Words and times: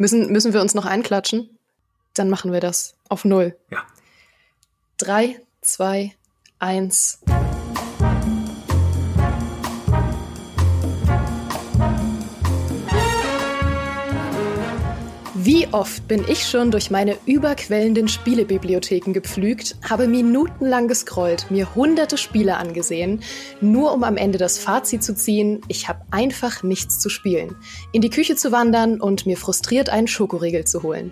Müssen, 0.00 0.32
müssen 0.32 0.54
wir 0.54 0.62
uns 0.62 0.72
noch 0.72 0.86
einklatschen? 0.86 1.58
Dann 2.14 2.30
machen 2.30 2.54
wir 2.54 2.60
das 2.60 2.94
auf 3.10 3.26
Null. 3.26 3.54
Ja. 3.70 3.82
Drei, 4.96 5.38
zwei, 5.60 6.14
eins. 6.58 7.20
Wie 15.52 15.66
oft 15.72 16.06
bin 16.06 16.24
ich 16.28 16.46
schon 16.46 16.70
durch 16.70 16.92
meine 16.92 17.16
überquellenden 17.26 18.06
Spielebibliotheken 18.06 19.12
gepflügt, 19.12 19.74
habe 19.82 20.06
minutenlang 20.06 20.86
gescrollt, 20.86 21.50
mir 21.50 21.74
hunderte 21.74 22.18
Spiele 22.18 22.56
angesehen, 22.56 23.20
nur 23.60 23.92
um 23.92 24.04
am 24.04 24.16
Ende 24.16 24.38
das 24.38 24.58
Fazit 24.58 25.02
zu 25.02 25.12
ziehen, 25.12 25.60
ich 25.66 25.88
habe 25.88 26.02
einfach 26.12 26.62
nichts 26.62 27.00
zu 27.00 27.08
spielen, 27.08 27.56
in 27.90 28.00
die 28.00 28.10
Küche 28.10 28.36
zu 28.36 28.52
wandern 28.52 29.00
und 29.00 29.26
mir 29.26 29.36
frustriert 29.36 29.88
einen 29.88 30.06
Schokoriegel 30.06 30.66
zu 30.66 30.84
holen. 30.84 31.10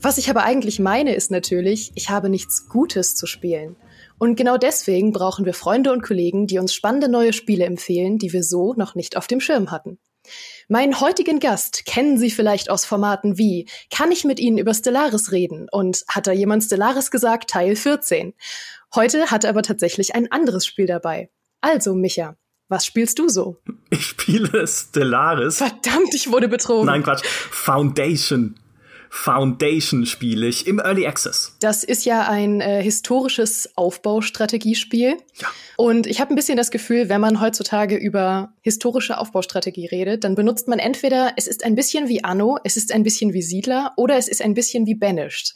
Was 0.00 0.16
ich 0.16 0.30
aber 0.30 0.44
eigentlich 0.44 0.78
meine, 0.78 1.16
ist 1.16 1.32
natürlich, 1.32 1.90
ich 1.96 2.08
habe 2.08 2.28
nichts 2.28 2.68
Gutes 2.68 3.16
zu 3.16 3.26
spielen. 3.26 3.74
Und 4.16 4.36
genau 4.36 4.58
deswegen 4.58 5.12
brauchen 5.12 5.44
wir 5.44 5.54
Freunde 5.54 5.90
und 5.90 6.04
Kollegen, 6.04 6.46
die 6.46 6.60
uns 6.60 6.72
spannende 6.72 7.08
neue 7.08 7.32
Spiele 7.32 7.64
empfehlen, 7.64 8.18
die 8.18 8.32
wir 8.32 8.44
so 8.44 8.74
noch 8.74 8.94
nicht 8.94 9.16
auf 9.16 9.26
dem 9.26 9.40
Schirm 9.40 9.72
hatten. 9.72 9.98
Meinen 10.68 11.00
heutigen 11.00 11.40
Gast 11.40 11.84
kennen 11.84 12.18
Sie 12.18 12.30
vielleicht 12.30 12.70
aus 12.70 12.84
Formaten 12.84 13.38
wie 13.38 13.68
Kann 13.90 14.12
ich 14.12 14.24
mit 14.24 14.40
Ihnen 14.40 14.58
über 14.58 14.74
Stellaris 14.74 15.32
reden? 15.32 15.68
Und 15.70 16.04
hat 16.08 16.26
da 16.26 16.32
jemand 16.32 16.64
Stellaris 16.64 17.10
gesagt, 17.10 17.50
Teil 17.50 17.76
14. 17.76 18.34
Heute 18.94 19.30
hat 19.30 19.44
er 19.44 19.50
aber 19.50 19.62
tatsächlich 19.62 20.14
ein 20.14 20.30
anderes 20.30 20.66
Spiel 20.66 20.86
dabei. 20.86 21.30
Also, 21.60 21.94
Micha, 21.94 22.36
was 22.68 22.86
spielst 22.86 23.18
du 23.18 23.28
so? 23.28 23.58
Ich 23.90 24.06
spiele 24.06 24.66
Stellaris. 24.66 25.58
Verdammt, 25.58 26.14
ich 26.14 26.30
wurde 26.30 26.48
betrogen. 26.48 26.86
Nein, 26.86 27.02
Quatsch. 27.02 27.24
Foundation. 27.26 28.54
Foundation 29.14 30.06
spiele 30.06 30.46
ich 30.48 30.66
im 30.66 30.78
Early 30.78 31.06
Access. 31.06 31.54
Das 31.60 31.84
ist 31.84 32.06
ja 32.06 32.30
ein 32.30 32.62
äh, 32.62 32.82
historisches 32.82 33.68
Aufbaustrategiespiel. 33.76 35.18
Ja. 35.38 35.48
Und 35.76 36.06
ich 36.06 36.18
habe 36.18 36.32
ein 36.32 36.34
bisschen 36.34 36.56
das 36.56 36.70
Gefühl, 36.70 37.10
wenn 37.10 37.20
man 37.20 37.38
heutzutage 37.38 37.96
über 37.96 38.54
historische 38.62 39.18
Aufbaustrategie 39.18 39.86
redet, 39.86 40.24
dann 40.24 40.34
benutzt 40.34 40.66
man 40.66 40.78
entweder, 40.78 41.34
es 41.36 41.46
ist 41.46 41.62
ein 41.62 41.74
bisschen 41.74 42.08
wie 42.08 42.24
Anno, 42.24 42.58
es 42.64 42.78
ist 42.78 42.90
ein 42.90 43.02
bisschen 43.02 43.34
wie 43.34 43.42
Siedler 43.42 43.92
oder 43.96 44.16
es 44.16 44.28
ist 44.28 44.40
ein 44.40 44.54
bisschen 44.54 44.86
wie 44.86 44.94
Banished. 44.94 45.54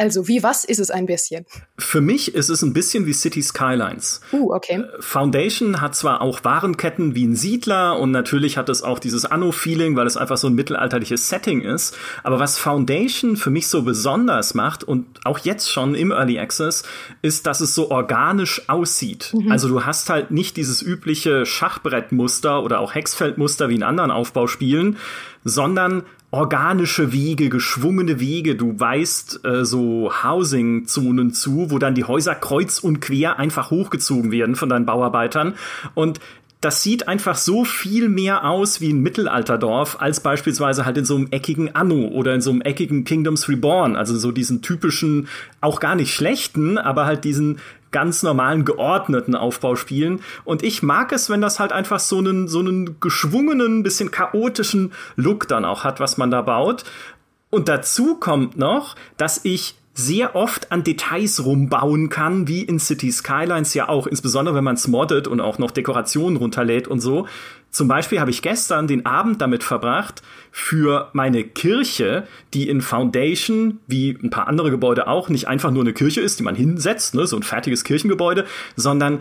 Also, 0.00 0.28
wie 0.28 0.42
was 0.42 0.64
ist 0.64 0.78
es 0.78 0.90
ein 0.90 1.04
bisschen? 1.04 1.44
Für 1.76 2.00
mich 2.00 2.34
ist 2.34 2.48
es 2.48 2.62
ein 2.62 2.72
bisschen 2.72 3.04
wie 3.04 3.12
City 3.12 3.42
Skylines. 3.42 4.22
Uh, 4.32 4.54
okay. 4.54 4.82
Foundation 5.00 5.82
hat 5.82 5.94
zwar 5.94 6.22
auch 6.22 6.42
Warenketten 6.42 7.14
wie 7.14 7.26
ein 7.26 7.36
Siedler 7.36 7.98
und 7.98 8.10
natürlich 8.10 8.56
hat 8.56 8.70
es 8.70 8.82
auch 8.82 8.98
dieses 8.98 9.26
Anno-Feeling, 9.26 9.96
weil 9.96 10.06
es 10.06 10.16
einfach 10.16 10.38
so 10.38 10.46
ein 10.46 10.54
mittelalterliches 10.54 11.28
Setting 11.28 11.60
ist. 11.60 11.98
Aber 12.22 12.38
was 12.38 12.56
Foundation 12.56 13.36
für 13.36 13.50
mich 13.50 13.68
so 13.68 13.82
besonders 13.82 14.54
macht 14.54 14.84
und 14.84 15.04
auch 15.26 15.38
jetzt 15.40 15.70
schon 15.70 15.94
im 15.94 16.12
Early 16.12 16.38
Access, 16.38 16.82
ist, 17.20 17.46
dass 17.46 17.60
es 17.60 17.74
so 17.74 17.90
organisch 17.90 18.70
aussieht. 18.70 19.34
Mhm. 19.34 19.52
Also 19.52 19.68
du 19.68 19.84
hast 19.84 20.08
halt 20.08 20.30
nicht 20.30 20.56
dieses 20.56 20.80
übliche 20.80 21.44
Schachbrettmuster 21.44 22.62
oder 22.62 22.80
auch 22.80 22.94
Hexfeldmuster 22.94 23.68
wie 23.68 23.74
in 23.74 23.82
anderen 23.82 24.10
Aufbauspielen, 24.10 24.96
sondern 25.44 26.04
organische 26.30 27.12
Wege, 27.12 27.48
geschwungene 27.48 28.20
Wege. 28.20 28.54
Du 28.54 28.78
weißt 28.78 29.44
äh, 29.44 29.64
so 29.64 30.12
Housing-Zonen 30.22 31.32
zu, 31.32 31.70
wo 31.70 31.78
dann 31.78 31.94
die 31.94 32.04
Häuser 32.04 32.34
kreuz 32.34 32.78
und 32.78 33.00
quer 33.00 33.38
einfach 33.38 33.70
hochgezogen 33.70 34.30
werden 34.30 34.54
von 34.54 34.68
deinen 34.68 34.86
Bauarbeitern. 34.86 35.54
Und 35.94 36.20
das 36.60 36.82
sieht 36.82 37.08
einfach 37.08 37.36
so 37.36 37.64
viel 37.64 38.10
mehr 38.10 38.44
aus 38.44 38.82
wie 38.82 38.92
ein 38.92 39.00
Mittelalterdorf 39.00 39.96
als 40.00 40.20
beispielsweise 40.20 40.84
halt 40.84 40.98
in 40.98 41.06
so 41.06 41.16
einem 41.16 41.28
eckigen 41.30 41.74
Anno 41.74 42.08
oder 42.08 42.34
in 42.34 42.42
so 42.42 42.50
einem 42.50 42.60
eckigen 42.60 43.04
Kingdoms 43.04 43.48
Reborn. 43.48 43.96
Also 43.96 44.16
so 44.18 44.30
diesen 44.30 44.60
typischen, 44.60 45.28
auch 45.62 45.80
gar 45.80 45.94
nicht 45.94 46.14
schlechten, 46.14 46.76
aber 46.76 47.06
halt 47.06 47.24
diesen 47.24 47.60
ganz 47.90 48.22
normalen 48.22 48.64
geordneten 48.64 49.34
Aufbau 49.34 49.76
spielen. 49.76 50.20
Und 50.44 50.62
ich 50.62 50.82
mag 50.82 51.12
es, 51.12 51.30
wenn 51.30 51.40
das 51.40 51.58
halt 51.60 51.72
einfach 51.72 52.00
so 52.00 52.18
einen, 52.18 52.48
so 52.48 52.60
einen 52.60 53.00
geschwungenen, 53.00 53.82
bisschen 53.82 54.10
chaotischen 54.10 54.92
Look 55.16 55.48
dann 55.48 55.64
auch 55.64 55.84
hat, 55.84 56.00
was 56.00 56.16
man 56.16 56.30
da 56.30 56.42
baut. 56.42 56.84
Und 57.50 57.68
dazu 57.68 58.16
kommt 58.16 58.56
noch, 58.56 58.94
dass 59.16 59.44
ich 59.44 59.74
sehr 60.00 60.34
oft 60.34 60.72
an 60.72 60.82
Details 60.82 61.44
rumbauen 61.44 62.08
kann, 62.08 62.48
wie 62.48 62.62
in 62.62 62.78
City 62.78 63.12
Skylines 63.12 63.74
ja 63.74 63.88
auch, 63.88 64.06
insbesondere 64.06 64.54
wenn 64.54 64.64
man 64.64 64.74
es 64.74 64.88
moddet 64.88 65.28
und 65.28 65.40
auch 65.40 65.58
noch 65.58 65.70
Dekorationen 65.70 66.36
runterlädt 66.36 66.88
und 66.88 67.00
so. 67.00 67.26
Zum 67.70 67.86
Beispiel 67.86 68.18
habe 68.18 68.30
ich 68.30 68.42
gestern 68.42 68.88
den 68.88 69.06
Abend 69.06 69.40
damit 69.40 69.62
verbracht, 69.62 70.22
für 70.50 71.10
meine 71.12 71.44
Kirche, 71.44 72.26
die 72.52 72.68
in 72.68 72.80
Foundation, 72.80 73.78
wie 73.86 74.18
ein 74.20 74.30
paar 74.30 74.48
andere 74.48 74.70
Gebäude 74.70 75.06
auch, 75.06 75.28
nicht 75.28 75.46
einfach 75.46 75.70
nur 75.70 75.84
eine 75.84 75.92
Kirche 75.92 76.20
ist, 76.20 76.40
die 76.40 76.42
man 76.42 76.56
hinsetzt, 76.56 77.14
ne, 77.14 77.26
so 77.26 77.36
ein 77.36 77.44
fertiges 77.44 77.84
Kirchengebäude, 77.84 78.46
sondern 78.74 79.20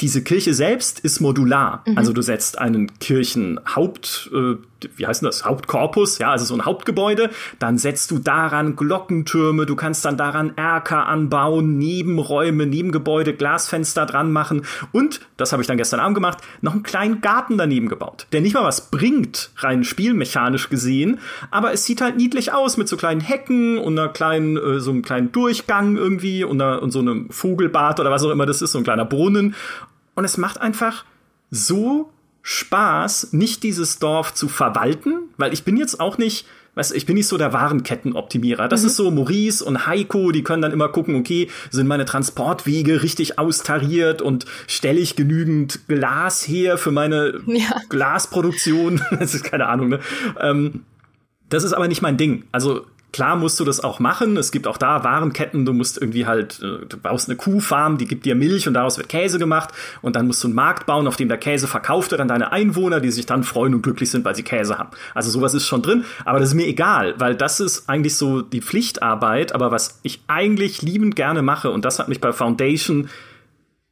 diese 0.00 0.22
Kirche 0.22 0.52
selbst 0.52 1.00
ist 1.00 1.20
modular. 1.20 1.82
Mhm. 1.86 1.96
Also 1.96 2.12
du 2.12 2.20
setzt 2.20 2.58
einen 2.58 2.98
Kirchenhaupt, 2.98 4.30
äh, 4.32 4.56
wie 4.94 5.06
heißt 5.06 5.22
das, 5.22 5.46
Hauptkorpus, 5.46 6.18
ja, 6.18 6.30
also 6.30 6.44
so 6.44 6.54
ein 6.54 6.66
Hauptgebäude, 6.66 7.30
dann 7.58 7.78
setzt 7.78 8.10
du 8.10 8.18
daran 8.18 8.76
Glockentürme, 8.76 9.64
du 9.64 9.74
kannst 9.74 10.04
dann 10.04 10.18
daran 10.18 10.52
Erker 10.56 11.06
anbauen, 11.06 11.78
Nebenräume, 11.78 12.66
Nebengebäude, 12.66 13.32
Glasfenster 13.32 14.04
dran 14.04 14.32
machen. 14.32 14.66
Und, 14.92 15.22
das 15.38 15.52
habe 15.52 15.62
ich 15.62 15.66
dann 15.66 15.78
gestern 15.78 16.00
Abend 16.00 16.14
gemacht, 16.14 16.38
noch 16.60 16.74
einen 16.74 16.82
kleinen 16.82 17.22
Garten 17.22 17.56
daneben 17.56 17.88
gebaut, 17.88 18.26
der 18.32 18.42
nicht 18.42 18.54
mal 18.54 18.64
was 18.64 18.90
bringt, 18.90 19.50
rein 19.56 19.82
spielmechanisch 19.82 20.68
gesehen, 20.68 21.20
aber 21.50 21.72
es 21.72 21.86
sieht 21.86 22.02
halt 22.02 22.18
niedlich 22.18 22.52
aus 22.52 22.76
mit 22.76 22.86
so 22.86 22.98
kleinen 22.98 23.22
Hecken 23.22 23.78
und 23.78 23.98
einer 23.98 24.10
kleinen, 24.10 24.58
äh, 24.58 24.78
so 24.78 24.90
einem 24.90 25.00
kleinen 25.00 25.32
Durchgang 25.32 25.96
irgendwie 25.96 26.44
und, 26.44 26.60
einer, 26.60 26.82
und 26.82 26.90
so 26.90 26.98
einem 26.98 27.30
Vogelbad 27.30 27.98
oder 27.98 28.10
was 28.10 28.22
auch 28.22 28.30
immer. 28.30 28.44
Das 28.44 28.60
ist, 28.60 28.72
so 28.72 28.78
ein 28.78 28.84
kleiner 28.84 29.06
Brunnen 29.06 29.54
und 30.16 30.24
es 30.24 30.36
macht 30.36 30.60
einfach 30.60 31.04
so 31.50 32.10
Spaß, 32.42 33.32
nicht 33.32 33.62
dieses 33.62 33.98
Dorf 33.98 34.34
zu 34.34 34.48
verwalten, 34.48 35.30
weil 35.36 35.52
ich 35.52 35.64
bin 35.64 35.76
jetzt 35.76 36.00
auch 36.00 36.16
nicht, 36.16 36.46
weißt 36.74 36.94
ich 36.94 37.04
bin 37.04 37.16
nicht 37.16 37.26
so 37.26 37.36
der 37.36 37.52
Warenkettenoptimierer. 37.52 38.68
Das 38.68 38.82
mhm. 38.82 38.86
ist 38.86 38.96
so 38.96 39.10
Maurice 39.10 39.64
und 39.64 39.86
Heiko, 39.86 40.32
die 40.32 40.42
können 40.42 40.62
dann 40.62 40.72
immer 40.72 40.88
gucken, 40.88 41.16
okay, 41.16 41.48
sind 41.70 41.86
meine 41.86 42.04
Transportwege 42.04 43.02
richtig 43.02 43.38
austariert 43.38 44.22
und 44.22 44.46
stelle 44.68 45.00
ich 45.00 45.16
genügend 45.16 45.88
Glas 45.88 46.46
her 46.46 46.78
für 46.78 46.92
meine 46.92 47.40
ja. 47.46 47.80
Glasproduktion? 47.88 49.02
das 49.18 49.34
ist 49.34 49.44
keine 49.44 49.66
Ahnung, 49.66 49.88
ne? 49.88 50.00
Ähm, 50.40 50.84
das 51.48 51.62
ist 51.62 51.72
aber 51.72 51.88
nicht 51.88 52.02
mein 52.02 52.16
Ding. 52.16 52.44
Also 52.52 52.86
Klar 53.16 53.36
musst 53.36 53.58
du 53.58 53.64
das 53.64 53.82
auch 53.82 53.98
machen. 53.98 54.36
Es 54.36 54.52
gibt 54.52 54.66
auch 54.66 54.76
da 54.76 55.02
Warenketten. 55.02 55.64
Du 55.64 55.72
musst 55.72 55.96
irgendwie 55.96 56.26
halt, 56.26 56.60
äh, 56.60 56.84
du 56.84 56.98
baust 56.98 57.30
eine 57.30 57.36
Kuhfarm, 57.36 57.96
die 57.96 58.06
gibt 58.06 58.26
dir 58.26 58.34
Milch 58.34 58.68
und 58.68 58.74
daraus 58.74 58.98
wird 58.98 59.08
Käse 59.08 59.38
gemacht. 59.38 59.70
Und 60.02 60.16
dann 60.16 60.26
musst 60.26 60.44
du 60.44 60.48
einen 60.48 60.54
Markt 60.54 60.84
bauen, 60.84 61.08
auf 61.08 61.16
dem 61.16 61.30
der 61.30 61.38
Käse 61.38 61.66
verkauft 61.66 62.10
wird 62.10 62.20
an 62.20 62.28
deine 62.28 62.52
Einwohner, 62.52 63.00
die 63.00 63.10
sich 63.10 63.24
dann 63.24 63.42
freuen 63.42 63.74
und 63.74 63.80
glücklich 63.80 64.10
sind, 64.10 64.26
weil 64.26 64.34
sie 64.34 64.42
Käse 64.42 64.76
haben. 64.76 64.90
Also 65.14 65.30
sowas 65.30 65.54
ist 65.54 65.66
schon 65.66 65.80
drin. 65.80 66.04
Aber 66.26 66.40
das 66.40 66.50
ist 66.50 66.56
mir 66.56 66.66
egal, 66.66 67.14
weil 67.16 67.34
das 67.34 67.58
ist 67.58 67.88
eigentlich 67.88 68.16
so 68.16 68.42
die 68.42 68.60
Pflichtarbeit. 68.60 69.54
Aber 69.54 69.70
was 69.70 69.98
ich 70.02 70.20
eigentlich 70.26 70.82
liebend 70.82 71.16
gerne 71.16 71.40
mache, 71.40 71.70
und 71.70 71.86
das 71.86 71.98
hat 71.98 72.10
mich 72.10 72.20
bei 72.20 72.34
Foundation 72.34 73.08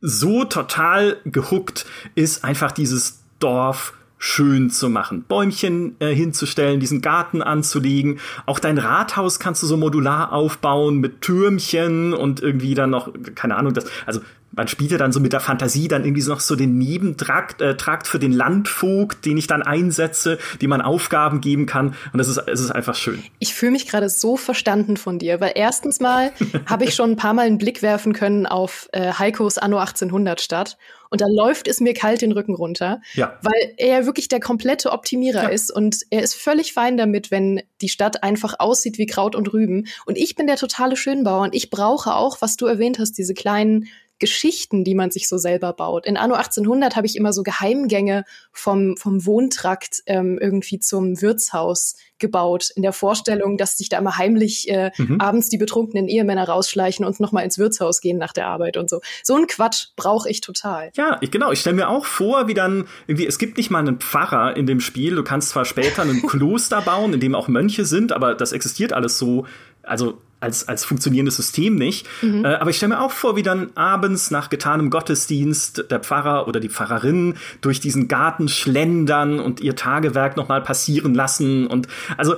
so 0.03 0.45
total 0.45 1.17
gehuckt, 1.25 1.87
ist 2.15 2.45
einfach 2.45 2.73
dieses 2.73 3.25
Dorf 3.39 3.95
schön 4.27 4.71
zu 4.71 4.89
machen, 4.89 5.27
Bäumchen 5.29 5.97
äh, 5.99 6.15
hinzustellen, 6.15 6.81
diesen 6.81 7.03
Garten 7.03 7.43
anzulegen. 7.43 8.21
Auch 8.47 8.59
dein 8.59 8.79
Rathaus 8.79 9.39
kannst 9.39 9.63
du 9.63 9.67
so 9.67 9.77
modular 9.77 10.33
aufbauen 10.33 10.97
mit 10.97 11.21
Türmchen 11.21 12.15
und 12.15 12.41
irgendwie 12.41 12.75
dann 12.75 12.89
noch, 12.89 13.13
keine 13.35 13.55
Ahnung, 13.55 13.75
das, 13.75 13.85
also 14.07 14.23
man 14.57 14.69
spielt 14.69 14.91
ja 14.91 14.99
dann 14.99 15.13
so 15.13 15.21
mit 15.21 15.33
der 15.33 15.41
Fantasie 15.41 15.89
dann 15.89 16.05
irgendwie 16.05 16.23
noch 16.23 16.41
so 16.41 16.57
den 16.57 16.79
Nebentrakt 16.79 17.61
äh, 17.61 17.77
Trakt 17.77 18.07
für 18.07 18.19
den 18.19 18.33
Landvogt, 18.33 19.25
den 19.25 19.37
ich 19.37 19.47
dann 19.47 19.63
einsetze, 19.63 20.39
die 20.61 20.67
man 20.67 20.81
Aufgaben 20.81 21.41
geben 21.41 21.67
kann. 21.67 21.95
Und 22.13 22.19
das 22.19 22.29
ist, 22.29 22.39
es 22.47 22.61
ist 22.61 22.71
einfach 22.71 22.95
schön. 22.95 23.23
Ich 23.39 23.55
fühle 23.55 23.73
mich 23.73 23.87
gerade 23.87 24.09
so 24.09 24.37
verstanden 24.37 24.97
von 24.97 25.19
dir, 25.19 25.41
weil 25.41 25.53
erstens 25.55 26.01
mal 26.01 26.33
habe 26.67 26.85
ich 26.85 26.95
schon 26.95 27.13
ein 27.13 27.17
paar 27.17 27.35
Mal 27.35 27.47
einen 27.47 27.59
Blick 27.59 27.83
werfen 27.83 28.13
können 28.13 28.47
auf 28.47 28.89
äh, 28.93 29.13
Heikos 29.13 29.59
Anno 29.59 29.79
1800 29.79 30.41
Stadt. 30.41 30.77
Und 31.11 31.21
da 31.21 31.27
läuft 31.29 31.69
es 31.69 31.81
mir 31.81 31.95
kalt 31.95 32.23
den 32.23 32.33
Rücken 32.33 32.57
runter, 32.57 33.01
ja. 33.13 33.39
weil 33.41 33.75
er 33.77 34.05
wirklich 34.05 34.27
der 34.27 34.41
komplette 34.41 34.91
Optimierer 34.91 35.45
ja. 35.45 35.49
ist 35.49 35.71
und 35.71 35.99
er 36.11 36.25
ist 36.25 36.35
völlig 36.35 36.73
fein 36.73 36.97
damit, 36.97 37.31
wenn 37.31 37.63
die 37.81 37.89
Stadt 37.89 38.25
einfach 38.25 38.57
aussieht 38.59 38.99
wie 38.99 39.07
Kraut 39.07 39.37
und 39.37 39.53
Rüben. 39.53 39.87
Und 40.07 40.19
ich 40.19 40.35
bin 40.35 40.49
der 40.49 40.57
totale 40.57 40.97
Schönbauer 40.97 41.43
und 41.43 41.55
ich 41.55 41.71
brauche 41.71 42.15
auch, 42.15 42.39
was 42.41 42.57
du 42.57 42.67
erwähnt 42.67 42.99
hast, 42.99 43.13
diese 43.13 43.33
kleinen 43.33 43.87
Geschichten, 44.19 44.85
die 44.85 44.95
man 44.95 45.11
sich 45.11 45.29
so 45.29 45.39
selber 45.39 45.73
baut. 45.73 46.07
In 46.07 46.17
Anno 46.17 46.35
1800 46.35 46.97
habe 46.97 47.07
ich 47.07 47.17
immer 47.17 47.33
so 47.33 47.43
Geheimgänge 47.43 48.25
vom, 48.53 48.97
vom 48.97 49.27
Wohntrakt 49.27 50.03
ähm, 50.07 50.39
irgendwie 50.41 50.79
zum 50.79 51.21
Wirtshaus 51.21 51.97
gebaut, 52.19 52.71
in 52.77 52.83
der 52.83 52.93
Vorstellung, 52.93 53.57
dass 53.57 53.77
sich 53.77 53.89
da 53.89 53.99
immer 53.99 54.17
heimlich 54.17 54.69
äh, 54.71 54.93
mhm. 54.97 55.21
abends 55.21 55.49
die 55.49 55.59
betrunkenen 55.59 56.09
Ehemänner 56.09 56.49
rausschleichen 56.49 57.05
und 57.05 57.19
nochmal 57.19 57.45
ins 57.45 57.59
Wirtshaus 57.59 58.01
gehen 58.01 58.19
nach 58.19 58.33
der 58.33 58.47
Arbeit 58.47 58.77
und 58.77 58.89
so. 58.89 59.01
So 59.23 59.35
ein 59.35 59.47
Quatsch 59.47 59.89
brauche 59.97 60.31
ich 60.31 60.41
total. 60.41 60.91
Ja, 60.95 61.19
ich, 61.21 61.31
genau. 61.31 61.51
Ich 61.51 61.61
stelle 61.61 61.77
mir 61.77 61.89
auch 61.89 62.07
vor, 62.07 62.47
wie 62.47 62.55
dann 62.55 62.87
irgendwie, 63.07 63.27
es 63.27 63.39
gibt 63.39 63.57
nicht 63.57 63.71
mal 63.71 63.81
einen 63.81 63.99
Pfarrer 63.99 64.57
in 64.57 64.67
dem 64.67 64.81
Spiel. 64.81 65.17
Du 65.17 65.25
kannst 65.25 65.51
zwar 65.51 65.65
später 65.65 66.03
ein 66.03 66.23
Kloster 66.27 66.83
bauen, 66.83 67.13
in 67.13 67.21
dem 67.21 67.35
auch 67.35 67.49
Mönche 67.49 67.85
sind, 67.85 68.13
aber 68.13 68.35
das 68.35 68.53
existiert 68.53 68.93
alles 68.93 69.19
so 69.19 69.45
also 69.87 70.21
als, 70.45 70.69
als 70.69 70.85
funktionierendes 70.85 71.37
System 71.37 71.75
nicht. 71.75 72.07
Mhm. 72.23 72.45
Äh, 72.45 72.55
aber 72.55 72.71
ich 72.71 72.77
stelle 72.77 72.95
mir 72.95 73.01
auch 73.01 73.11
vor, 73.11 73.35
wie 73.35 73.43
dann 73.43 73.71
abends 73.75 74.31
nach 74.31 74.51
getanem 74.51 74.91
Gottesdienst 74.91 75.91
der 75.91 76.01
Pfarrer 76.01 76.47
oder 76.47 76.61
die 76.61 76.69
Pfarrerin 76.69 77.35
durch 77.63 77.81
diesen 77.81 78.07
Garten 78.07 78.49
schlendern 78.49 79.41
und 79.41 79.61
ihr 79.61 79.75
Tagewerk 79.75 80.37
nochmal 80.37 80.61
passieren 80.61 81.15
lassen. 81.15 81.67
Und 81.67 81.89
also 82.17 82.37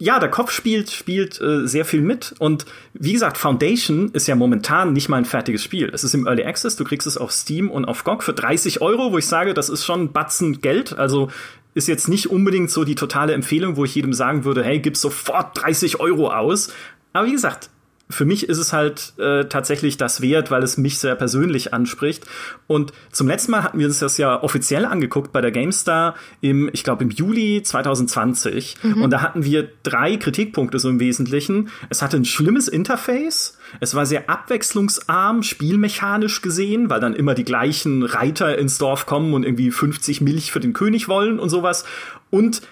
ja, 0.00 0.20
der 0.20 0.30
Kopf 0.30 0.52
spielt, 0.52 0.90
spielt 0.90 1.40
äh, 1.40 1.66
sehr 1.66 1.84
viel 1.84 2.02
mit. 2.02 2.34
Und 2.38 2.66
wie 2.94 3.12
gesagt, 3.12 3.36
Foundation 3.36 4.10
ist 4.12 4.28
ja 4.28 4.36
momentan 4.36 4.92
nicht 4.92 5.08
mal 5.08 5.16
ein 5.16 5.24
fertiges 5.24 5.62
Spiel. 5.62 5.90
Es 5.92 6.04
ist 6.04 6.14
im 6.14 6.26
Early 6.26 6.44
Access, 6.44 6.76
du 6.76 6.84
kriegst 6.84 7.06
es 7.06 7.18
auf 7.18 7.32
Steam 7.32 7.70
und 7.70 7.84
auf 7.84 8.04
GOG 8.04 8.22
für 8.22 8.32
30 8.32 8.80
Euro, 8.80 9.12
wo 9.12 9.18
ich 9.18 9.26
sage, 9.26 9.54
das 9.54 9.68
ist 9.68 9.84
schon 9.84 10.02
ein 10.02 10.12
Batzen 10.12 10.60
Geld. 10.60 10.96
Also 10.98 11.30
ist 11.74 11.88
jetzt 11.88 12.08
nicht 12.08 12.28
unbedingt 12.28 12.70
so 12.70 12.84
die 12.84 12.94
totale 12.94 13.32
Empfehlung, 13.32 13.76
wo 13.76 13.84
ich 13.84 13.94
jedem 13.94 14.12
sagen 14.12 14.44
würde, 14.44 14.64
hey, 14.64 14.80
gib 14.80 14.96
sofort 14.96 15.62
30 15.62 16.00
Euro 16.00 16.32
aus. 16.32 16.72
Aber 17.12 17.26
wie 17.26 17.32
gesagt, 17.32 17.70
für 18.10 18.24
mich 18.24 18.48
ist 18.48 18.58
es 18.58 18.72
halt 18.72 19.12
äh, 19.18 19.44
tatsächlich 19.44 19.98
das 19.98 20.22
wert, 20.22 20.50
weil 20.50 20.62
es 20.62 20.78
mich 20.78 20.98
sehr 20.98 21.14
persönlich 21.14 21.74
anspricht. 21.74 22.24
Und 22.66 22.92
zum 23.12 23.28
letzten 23.28 23.50
Mal 23.50 23.62
hatten 23.62 23.78
wir 23.78 23.86
uns 23.86 23.98
das 23.98 24.16
ja 24.16 24.42
offiziell 24.42 24.86
angeguckt 24.86 25.32
bei 25.32 25.40
der 25.40 25.50
GameStar 25.50 26.14
im, 26.40 26.70
ich 26.72 26.84
glaube, 26.84 27.04
im 27.04 27.10
Juli 27.10 27.62
2020. 27.62 28.76
Mhm. 28.82 29.02
Und 29.02 29.10
da 29.10 29.20
hatten 29.20 29.44
wir 29.44 29.68
drei 29.82 30.16
Kritikpunkte 30.16 30.78
so 30.78 30.88
im 30.88 31.00
Wesentlichen. 31.00 31.68
Es 31.90 32.00
hatte 32.00 32.16
ein 32.16 32.24
schlimmes 32.24 32.68
Interface. 32.68 33.58
Es 33.80 33.94
war 33.94 34.06
sehr 34.06 34.30
abwechslungsarm, 34.30 35.42
spielmechanisch 35.42 36.40
gesehen, 36.40 36.88
weil 36.88 37.00
dann 37.00 37.14
immer 37.14 37.34
die 37.34 37.44
gleichen 37.44 38.02
Reiter 38.02 38.56
ins 38.56 38.78
Dorf 38.78 39.04
kommen 39.04 39.34
und 39.34 39.44
irgendwie 39.44 39.70
50 39.70 40.22
Milch 40.22 40.50
für 40.50 40.60
den 40.60 40.72
König 40.72 41.08
wollen 41.08 41.38
und 41.38 41.50
sowas. 41.50 41.84
Und 42.30 42.62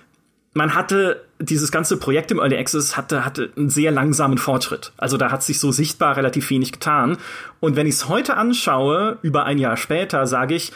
man 0.56 0.75
hatte 0.75 1.23
dieses 1.38 1.70
ganze 1.70 1.99
Projekt 1.99 2.31
im 2.31 2.38
Early 2.38 2.56
Access 2.56 2.97
hatte, 2.97 3.26
hatte 3.26 3.50
einen 3.56 3.69
sehr 3.69 3.91
langsamen 3.91 4.38
Fortschritt. 4.38 4.93
Also 4.97 5.19
da 5.19 5.31
hat 5.31 5.43
sich 5.43 5.61
so 5.61 5.70
sichtbar 5.70 6.17
relativ 6.17 6.49
wenig 6.49 6.73
getan. 6.73 7.19
Und 7.61 7.76
wenn 7.76 7.87
ich 7.87 7.97
es 7.97 8.08
heute 8.08 8.38
anschaue, 8.38 9.19
über 9.20 9.44
ein 9.44 9.58
Jahr 9.58 9.76
später, 9.76 10.26
sage 10.26 10.55
ich, 10.55 10.73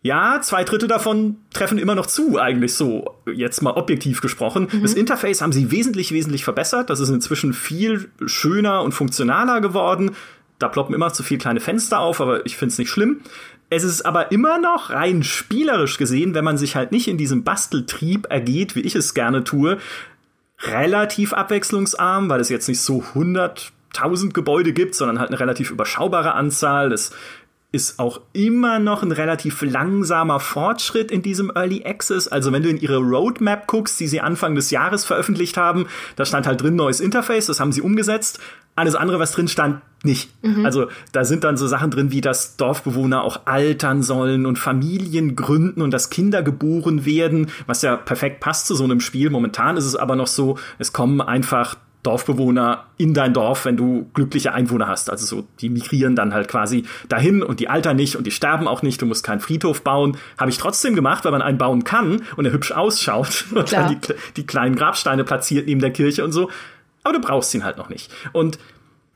ja, 0.00 0.40
zwei 0.40 0.64
Drittel 0.64 0.88
davon 0.88 1.36
treffen 1.52 1.76
immer 1.76 1.94
noch 1.94 2.06
zu, 2.06 2.38
eigentlich 2.38 2.72
so, 2.72 3.16
jetzt 3.30 3.60
mal 3.62 3.72
objektiv 3.72 4.22
gesprochen. 4.22 4.68
Mhm. 4.72 4.82
Das 4.82 4.94
Interface 4.94 5.42
haben 5.42 5.52
sie 5.52 5.70
wesentlich, 5.70 6.12
wesentlich 6.12 6.44
verbessert. 6.44 6.88
Das 6.88 7.00
ist 7.00 7.10
inzwischen 7.10 7.52
viel 7.52 8.10
schöner 8.24 8.82
und 8.82 8.92
funktionaler 8.92 9.60
geworden. 9.60 10.12
Da 10.58 10.68
ploppen 10.68 10.94
immer 10.94 11.12
zu 11.12 11.22
viel 11.22 11.36
kleine 11.36 11.60
Fenster 11.60 12.00
auf, 12.00 12.22
aber 12.22 12.46
ich 12.46 12.56
finde 12.56 12.72
es 12.72 12.78
nicht 12.78 12.90
schlimm. 12.90 13.20
Es 13.70 13.84
ist 13.84 14.02
aber 14.02 14.32
immer 14.32 14.58
noch 14.58 14.90
rein 14.90 15.22
spielerisch 15.22 15.98
gesehen, 15.98 16.34
wenn 16.34 16.44
man 16.44 16.56
sich 16.56 16.74
halt 16.74 16.90
nicht 16.90 17.08
in 17.08 17.18
diesem 17.18 17.44
Basteltrieb 17.44 18.26
ergeht, 18.30 18.74
wie 18.74 18.80
ich 18.80 18.94
es 18.94 19.12
gerne 19.12 19.44
tue, 19.44 19.78
relativ 20.60 21.32
abwechslungsarm, 21.34 22.28
weil 22.30 22.40
es 22.40 22.48
jetzt 22.48 22.68
nicht 22.68 22.80
so 22.80 23.02
100.000 23.14 24.32
Gebäude 24.32 24.72
gibt, 24.72 24.94
sondern 24.94 25.18
halt 25.18 25.28
eine 25.30 25.40
relativ 25.40 25.70
überschaubare 25.70 26.34
Anzahl. 26.34 26.92
Es 26.92 27.12
ist 27.70 27.98
auch 27.98 28.22
immer 28.32 28.78
noch 28.78 29.02
ein 29.02 29.12
relativ 29.12 29.60
langsamer 29.60 30.40
Fortschritt 30.40 31.10
in 31.10 31.20
diesem 31.20 31.52
Early 31.54 31.84
Access. 31.84 32.26
Also 32.26 32.50
wenn 32.50 32.62
du 32.62 32.70
in 32.70 32.80
ihre 32.80 32.96
Roadmap 32.96 33.66
guckst, 33.66 34.00
die 34.00 34.08
sie 34.08 34.22
Anfang 34.22 34.54
des 34.54 34.70
Jahres 34.70 35.04
veröffentlicht 35.04 35.58
haben, 35.58 35.86
da 36.16 36.24
stand 36.24 36.46
halt 36.46 36.62
drin 36.62 36.76
neues 36.76 37.00
Interface, 37.00 37.46
das 37.46 37.60
haben 37.60 37.72
sie 37.72 37.82
umgesetzt. 37.82 38.40
Alles 38.74 38.94
andere, 38.94 39.18
was 39.18 39.32
drin 39.32 39.48
stand, 39.48 39.82
nicht. 40.04 40.30
Mhm. 40.42 40.64
Also 40.64 40.88
da 41.12 41.24
sind 41.24 41.44
dann 41.44 41.56
so 41.56 41.66
Sachen 41.66 41.90
drin, 41.90 42.12
wie 42.12 42.20
dass 42.20 42.56
Dorfbewohner 42.56 43.22
auch 43.22 43.46
altern 43.46 44.02
sollen 44.02 44.46
und 44.46 44.58
Familien 44.58 45.34
gründen 45.34 45.82
und 45.82 45.90
dass 45.90 46.10
Kinder 46.10 46.42
geboren 46.42 47.04
werden, 47.04 47.48
was 47.66 47.82
ja 47.82 47.96
perfekt 47.96 48.40
passt 48.40 48.66
zu 48.66 48.74
so 48.74 48.84
einem 48.84 49.00
Spiel. 49.00 49.30
Momentan 49.30 49.76
ist 49.76 49.84
es 49.84 49.96
aber 49.96 50.16
noch 50.16 50.28
so, 50.28 50.58
es 50.78 50.92
kommen 50.92 51.20
einfach 51.20 51.76
Dorfbewohner 52.04 52.86
in 52.96 53.12
dein 53.12 53.34
Dorf, 53.34 53.64
wenn 53.64 53.76
du 53.76 54.08
glückliche 54.14 54.54
Einwohner 54.54 54.86
hast. 54.86 55.10
Also 55.10 55.26
so, 55.26 55.48
die 55.60 55.68
migrieren 55.68 56.14
dann 56.14 56.32
halt 56.32 56.46
quasi 56.48 56.84
dahin 57.08 57.42
und 57.42 57.58
die 57.58 57.68
altern 57.68 57.96
nicht 57.96 58.14
und 58.14 58.26
die 58.26 58.30
sterben 58.30 58.68
auch 58.68 58.82
nicht. 58.82 59.02
Du 59.02 59.06
musst 59.06 59.24
keinen 59.24 59.40
Friedhof 59.40 59.82
bauen. 59.82 60.16
Habe 60.38 60.50
ich 60.50 60.58
trotzdem 60.58 60.94
gemacht, 60.94 61.24
weil 61.24 61.32
man 61.32 61.42
einen 61.42 61.58
bauen 61.58 61.82
kann 61.82 62.22
und 62.36 62.44
er 62.44 62.52
hübsch 62.52 62.70
ausschaut 62.70 63.46
und 63.54 63.66
Klar. 63.66 63.88
dann 63.88 64.00
die, 64.00 64.14
die 64.36 64.46
kleinen 64.46 64.76
Grabsteine 64.76 65.24
platziert 65.24 65.66
neben 65.66 65.80
der 65.80 65.90
Kirche 65.90 66.24
und 66.24 66.30
so. 66.30 66.50
Aber 67.02 67.14
du 67.14 67.20
brauchst 67.20 67.52
ihn 67.54 67.64
halt 67.64 67.78
noch 67.78 67.88
nicht. 67.88 68.12
Und 68.32 68.58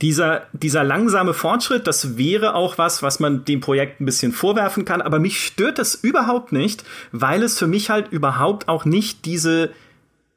dieser, 0.03 0.43
dieser 0.53 0.83
langsame 0.83 1.33
Fortschritt, 1.33 1.87
das 1.87 2.19
wäre 2.19 2.55
auch 2.55 2.77
was, 2.77 3.03
was 3.03 3.21
man 3.21 3.45
dem 3.45 3.61
Projekt 3.61 4.01
ein 4.01 4.05
bisschen 4.05 4.33
vorwerfen 4.33 4.85
kann. 4.85 5.01
Aber 5.01 5.21
mich 5.21 5.41
stört 5.41 5.79
das 5.79 5.95
überhaupt 5.95 6.53
nicht, 6.53 6.85
weil 7.13 7.43
es 7.43 7.59
für 7.59 7.69
mich 7.69 7.89
halt 7.89 8.11
überhaupt 8.11 8.69
auch 8.69 8.85
nicht 8.85 9.25
diese 9.25 9.71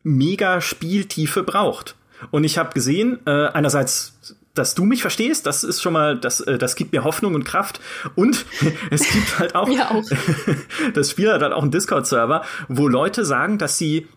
mega 0.03 0.62
Spieltiefe 0.62 1.44
braucht. 1.44 1.95
Und 2.29 2.44
ich 2.44 2.59
habe 2.59 2.73
gesehen, 2.73 3.19
äh, 3.25 3.47
einerseits 3.47 4.15
dass 4.53 4.73
du 4.73 4.85
mich 4.85 5.01
verstehst, 5.01 5.45
das 5.45 5.63
ist 5.63 5.81
schon 5.81 5.94
mal, 5.94 6.17
das, 6.17 6.39
äh, 6.39 6.57
das 6.57 6.75
gibt 6.75 6.94
mir 6.94 7.03
Hoffnung 7.03 7.35
und 7.35 7.44
Kraft. 7.44 7.81
Und 8.15 8.45
es 8.89 9.03
gibt 9.12 9.38
halt 9.38 9.53
auch, 9.53 9.67
auch. 9.91 10.03
das 10.94 11.12
Spiel 11.12 11.31
hat 11.31 11.41
halt 11.41 11.53
auch 11.53 11.62
einen 11.62 11.71
Discord-Server, 11.71 12.44
wo 12.69 12.88
Leute 12.88 13.25
sagen, 13.25 13.57
dass 13.57 13.77
sie 13.77 14.07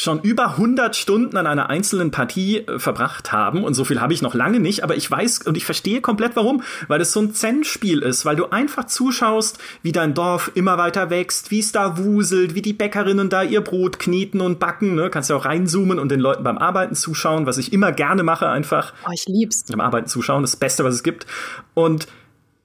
schon 0.00 0.20
über 0.20 0.52
100 0.52 0.96
Stunden 0.96 1.36
an 1.36 1.46
einer 1.46 1.70
einzelnen 1.70 2.10
Partie 2.10 2.58
äh, 2.58 2.78
verbracht 2.78 3.32
haben 3.32 3.64
und 3.64 3.74
so 3.74 3.84
viel 3.84 4.00
habe 4.00 4.12
ich 4.12 4.22
noch 4.22 4.34
lange 4.34 4.60
nicht, 4.60 4.82
aber 4.82 4.96
ich 4.96 5.10
weiß 5.10 5.46
und 5.46 5.56
ich 5.56 5.64
verstehe 5.64 6.00
komplett 6.00 6.36
warum, 6.36 6.62
weil 6.88 7.00
es 7.00 7.12
so 7.12 7.20
ein 7.20 7.34
Zen-Spiel 7.34 8.02
ist, 8.02 8.24
weil 8.24 8.36
du 8.36 8.46
einfach 8.46 8.86
zuschaust, 8.86 9.58
wie 9.82 9.92
dein 9.92 10.14
Dorf 10.14 10.50
immer 10.54 10.78
weiter 10.78 11.10
wächst, 11.10 11.50
wie 11.50 11.60
es 11.60 11.72
da 11.72 11.98
wuselt, 11.98 12.54
wie 12.54 12.62
die 12.62 12.72
Bäckerinnen 12.72 13.28
da 13.28 13.42
ihr 13.42 13.60
Brot 13.60 13.98
kneten 13.98 14.40
und 14.40 14.58
backen, 14.58 14.94
ne? 14.94 15.10
Kannst 15.10 15.30
ja 15.30 15.36
auch 15.36 15.44
reinzoomen 15.44 15.98
und 15.98 16.10
den 16.10 16.20
Leuten 16.20 16.44
beim 16.44 16.58
Arbeiten 16.58 16.94
zuschauen, 16.94 17.46
was 17.46 17.58
ich 17.58 17.72
immer 17.72 17.92
gerne 17.92 18.22
mache 18.22 18.48
einfach. 18.48 18.92
Oh, 19.06 19.10
ich 19.12 19.26
lieb's. 19.26 19.64
Beim 19.64 19.80
Arbeiten 19.80 20.06
zuschauen, 20.06 20.42
das 20.42 20.56
Beste, 20.56 20.84
was 20.84 20.94
es 20.94 21.02
gibt. 21.02 21.26
Und 21.74 22.06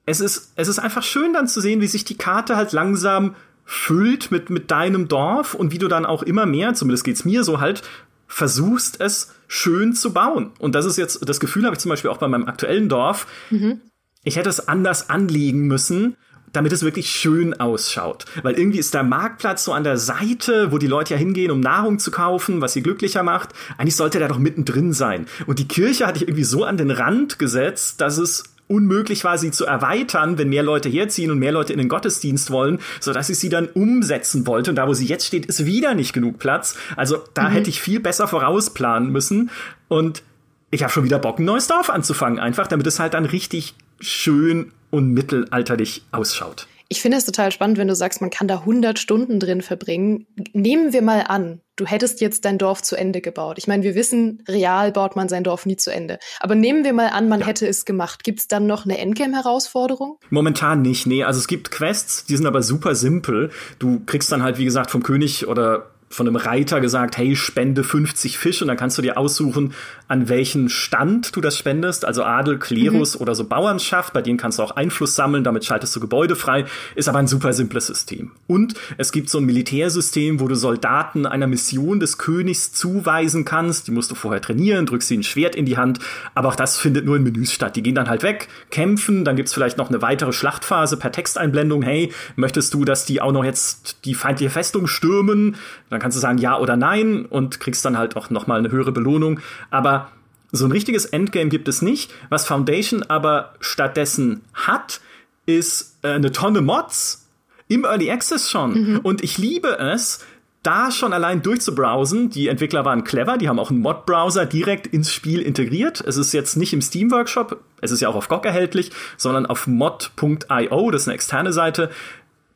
es 0.05 0.19
ist, 0.19 0.51
es 0.55 0.67
ist 0.67 0.79
einfach 0.79 1.03
schön 1.03 1.33
dann 1.33 1.47
zu 1.47 1.61
sehen, 1.61 1.81
wie 1.81 1.87
sich 1.87 2.05
die 2.05 2.17
Karte 2.17 2.55
halt 2.55 2.71
langsam 2.71 3.35
füllt 3.65 4.31
mit, 4.31 4.50
mit 4.50 4.71
deinem 4.71 5.07
Dorf 5.07 5.56
und 5.56 5.71
wie 5.71 5.79
du 5.79 5.88
dann 5.88 6.06
auch 6.06 6.23
immer 6.23 6.45
mehr, 6.45 6.75
zumindest 6.75 7.03
geht's 7.03 7.25
mir 7.25 7.44
so 7.44 7.59
halt, 7.59 7.81
versuchst 8.27 9.01
es 9.01 9.33
schön 9.47 9.94
zu 9.94 10.13
bauen. 10.13 10.51
Und 10.59 10.75
das 10.75 10.85
ist 10.85 10.97
jetzt, 10.97 11.27
das 11.27 11.39
Gefühl 11.39 11.65
habe 11.65 11.75
ich 11.75 11.79
zum 11.79 11.89
Beispiel 11.89 12.12
auch 12.12 12.17
bei 12.17 12.27
meinem 12.27 12.47
aktuellen 12.47 12.89
Dorf. 12.89 13.27
Mhm. 13.50 13.81
Ich 14.23 14.38
hätte 14.38 14.50
es 14.50 14.67
anders 14.67 15.09
anlegen 15.09 15.67
müssen, 15.67 16.15
damit 16.56 16.71
es 16.71 16.83
wirklich 16.83 17.09
schön 17.09 17.53
ausschaut. 17.59 18.25
Weil 18.44 18.57
irgendwie 18.57 18.79
ist 18.79 18.94
der 18.94 19.03
Marktplatz 19.03 19.65
so 19.65 19.73
an 19.73 19.83
der 19.83 19.97
Seite, 19.97 20.71
wo 20.71 20.77
die 20.77 20.88
Leute 20.88 21.13
ja 21.13 21.19
hingehen, 21.19 21.51
um 21.51 21.59
Nahrung 21.59 22.00
zu 22.00 22.11
kaufen, 22.11 22.61
was 22.61 22.73
sie 22.73 22.81
glücklicher 22.81 23.23
macht. 23.23 23.50
Eigentlich 23.77 23.95
sollte 23.95 24.19
der 24.19 24.29
doch 24.29 24.39
mittendrin 24.39 24.94
sein. 24.94 25.27
Und 25.47 25.59
die 25.59 25.68
Kirche 25.68 26.07
hatte 26.07 26.18
ich 26.18 26.23
irgendwie 26.23 26.44
so 26.44 26.63
an 26.63 26.78
den 26.78 26.92
Rand 26.92 27.40
gesetzt, 27.40 28.01
dass 28.01 28.18
es 28.18 28.55
unmöglich 28.68 29.24
war, 29.24 29.38
sie 29.38 29.52
zu 29.52 29.66
erweitern, 29.66 30.38
wenn 30.38 30.50
mehr 30.50 30.64
Leute 30.64 30.90
herziehen 30.90 31.31
und 31.31 31.40
mehr 31.40 31.52
Leute 31.52 31.74
in 31.74 31.80
den 31.80 31.90
Gottesdienst 31.90 32.52
wollen, 32.52 32.80
so 33.00 33.14
dass 33.14 33.30
ich 33.30 33.38
sie 33.38 33.50
dann 33.50 33.68
umsetzen 33.68 34.48
wollte. 34.48 34.72
Und 34.72 34.76
da, 34.78 34.88
wo 34.88 34.94
sie 34.94 35.06
jetzt 35.06 35.26
steht, 35.26 35.45
ist 35.45 35.66
wieder 35.66 35.94
nicht 35.94 36.14
genug 36.14 36.40
Platz. 36.40 36.78
Also 36.95 37.24
da 37.34 37.50
mhm. 37.50 37.54
hätte 37.54 37.69
ich 37.69 37.81
viel 37.81 38.00
besser 38.00 38.28
vorausplanen 38.28 39.12
müssen. 39.12 39.52
Und 39.88 40.24
ich 40.72 40.84
habe 40.84 40.92
schon 40.92 41.04
wieder 41.04 41.19
Bock, 41.19 41.40
ein 41.40 41.45
neues 41.45 41.68
Dorf 41.68 41.90
anzufangen, 41.90 42.40
einfach, 42.40 42.68
damit 42.68 42.88
es 42.88 43.00
halt 43.00 43.14
dann 43.14 43.26
richtig 43.26 43.76
schön 44.00 44.72
und 44.90 45.14
mittelalterlich 45.14 46.04
ausschaut. 46.12 46.68
Ich 46.95 47.02
finde 47.02 47.18
es 47.18 47.25
total 47.25 47.52
spannend, 47.52 47.78
wenn 47.78 47.90
du 47.90 47.95
sagst, 47.95 48.21
man 48.21 48.30
kann 48.30 48.47
da 48.47 48.59
100 48.59 48.97
Stunden 48.97 49.37
drin 49.37 49.61
verbringen. 49.61 50.28
Nehmen 50.54 50.94
wir 50.94 51.02
mal 51.02 51.25
an, 51.28 51.59
du 51.75 51.85
hättest 51.85 52.21
jetzt 52.21 52.45
dein 52.45 52.57
Dorf 52.57 52.81
zu 52.83 52.95
Ende 52.95 53.19
gebaut. 53.19 53.57
Ich 53.57 53.68
meine, 53.68 53.83
wir 53.83 53.95
wissen, 53.95 54.42
real 54.47 54.94
baut 54.94 55.18
man 55.18 55.28
sein 55.28 55.44
Dorf 55.44 55.66
nie 55.66 55.75
zu 55.75 55.92
Ende. 55.92 56.19
Aber 56.40 56.56
nehmen 56.56 56.85
wir 56.85 56.94
mal 56.94 57.09
an, 57.09 57.28
man 57.28 57.42
ja. 57.42 57.47
hätte 57.47 57.68
es 57.68 57.83
gemacht. 57.83 58.23
Gibt 58.23 58.40
es 58.40 58.47
dann 58.47 58.66
noch 58.66 58.85
eine 58.85 58.97
Endgame-Herausforderung? 58.97 60.19
Momentan 60.30 60.83
nicht, 60.83 61.06
nee. 61.06 61.25
Also 61.25 61.37
es 61.40 61.47
gibt 61.47 61.69
Quests, 61.69 62.23
die 62.28 62.37
sind 62.37 62.45
aber 62.45 62.64
super 62.64 62.95
simpel. 62.95 63.52
Du 63.78 63.99
kriegst 64.06 64.31
dann 64.31 64.42
halt, 64.42 64.57
wie 64.57 64.64
gesagt, 64.64 64.90
vom 64.90 65.04
König 65.04 65.49
oder 65.49 65.94
von 66.09 66.28
einem 66.28 66.35
Reiter 66.35 66.81
gesagt, 66.81 67.18
hey, 67.18 67.35
spende 67.35 67.83
50 67.83 68.38
Fisch 68.38 68.62
und 68.62 68.68
dann 68.68 68.78
kannst 68.78 68.97
du 68.97 69.02
dir 69.02 69.18
aussuchen, 69.18 69.74
an 70.07 70.30
welchen 70.30 70.69
Stand 70.69 71.35
du 71.35 71.42
das 71.42 71.57
spendest, 71.57 72.06
also 72.06 72.24
Adel, 72.24 72.59
Klerus 72.59 73.16
mhm. 73.16 73.21
oder 73.21 73.33
so 73.33 73.45
Bauernschaft, 73.45 74.14
bei 74.14 74.21
denen 74.21 74.38
kannst 74.38 74.59
du 74.59 74.64
auch 74.64 74.71
Einfluss 74.71 75.16
sammeln, 75.16 75.44
damit 75.44 75.66
schaltest 75.66 75.95
du 75.95 76.00
Gebäude 76.00 76.35
frei, 76.35 76.66
ist 76.94 77.09
aber 77.09 77.19
ein 77.19 77.28
super 77.28 77.54
simples 77.54 77.88
System. 77.88 78.31
Und 78.47 78.76
es 78.97 79.12
gibt 79.12 79.30
so 79.30 79.40
ein 79.40 79.45
Militärsystem, 79.45 80.40
wo 80.40 80.47
du 80.47 80.56
Soldaten 80.56 81.26
einer 81.26 81.47
Mission 81.47 82.00
des 82.00 82.19
Königs 82.19 82.71
zuweisen 82.71 83.44
kannst, 83.44 83.88
die 83.88 83.92
musst 83.92 84.12
du 84.12 84.16
vorher 84.16 84.42
trainieren, 84.42 84.85
drückst 84.85 85.09
ihnen 85.09 85.21
ein 85.21 85.24
Schwert 85.24 85.56
in 85.56 85.66
die 85.66 85.78
Hand, 85.78 86.00
aber 86.35 86.50
auch 86.50 86.56
das 86.56 86.78
findet 86.78 87.06
nur 87.06 87.16
in 87.16 87.24
Menüs 87.24 87.52
statt. 87.52 87.76
Die 87.76 87.81
gehen 87.81 87.95
dann 87.95 88.09
halt 88.09 88.21
weg, 88.21 88.47
kämpfen, 88.69 89.26
dann 89.26 89.35
gibt's 89.35 89.54
vielleicht 89.54 89.78
noch 89.78 89.90
eine 89.90 90.04
weitere 90.04 90.33
Schlachtphase 90.33 90.97
per 90.97 91.12
Texteinblendung, 91.12 91.81
hey, 91.81 92.14
möchtest 92.35 92.74
du, 92.76 92.85
dass 92.85 93.06
die 93.06 93.21
auch 93.21 93.31
noch 93.31 93.44
jetzt 93.44 94.06
die 94.06 94.14
feindliche 94.14 94.52
Festung 94.52 94.85
stürmen? 94.85 95.56
Dann 95.90 96.05
kannst 96.06 96.18
du 96.18 96.21
sagen 96.21 96.38
ja 96.38 96.59
oder 96.59 96.78
nein 96.78 97.26
und 97.26 97.59
kriegst 97.59 97.83
dann 97.83 97.97
halt 97.97 98.16
auch 98.16 98.30
noch 98.30 98.45
mal 98.45 98.59
eine 98.59 98.69
höhere 98.69 98.92
Belohnung. 98.92 99.40
Aber 99.71 100.09
so 100.52 100.66
ein 100.66 100.71
richtiges 100.71 101.06
Endgame 101.06 101.50
gibt 101.50 101.68
es 101.68 101.81
nicht. 101.81 102.14
Was 102.30 102.45
Foundation 102.45 103.02
aber 103.02 103.56
stattdessen 103.59 104.42
hat, 104.54 105.02
ist 105.47 105.97
äh, 106.04 106.09
eine 106.09 106.31
Tonne 106.31 106.62
Mods 106.62 107.28
im 107.69 107.85
Early 107.85 108.12
Access 108.12 108.52
schon. 108.52 108.74
Mhm. 108.92 109.00
Und 109.00 109.24
ich 109.24 109.40
liebe 109.40 109.80
es, 109.80 110.24
da 110.62 110.92
schon 110.92 111.12
allein 111.12 111.42
durchzubrowsen. 111.42 112.30
Die 112.30 112.50
Entwickler 112.50 112.85
waren 112.85 113.04
clever, 113.04 113.40
die 113.40 113.50
haben 113.50 113.57
auch 113.57 113.71
einen 113.71 113.80
Mod-Browser 113.80 114.45
direkt 114.45 114.85
ins 114.85 115.12
Spiel 115.12 115.42
integriert. 115.42 116.04
Es 116.06 116.18
ist 116.18 116.33
jetzt 116.33 116.56
nicht 116.56 116.71
im 116.71 116.83
Steam 116.83 117.09
Workshop, 117.09 117.62
es 117.81 117.90
ist 117.90 118.02
ja 118.02 118.09
auch 118.09 118.16
auf 118.16 118.28
GOG 118.28 118.45
erhältlich, 118.45 118.92
sondern 119.18 119.47
auf 119.47 119.66
mod.io, 119.66 120.92
das 120.92 121.02
ist 121.02 121.07
eine 121.07 121.16
externe 121.16 121.52
Seite. 121.52 121.90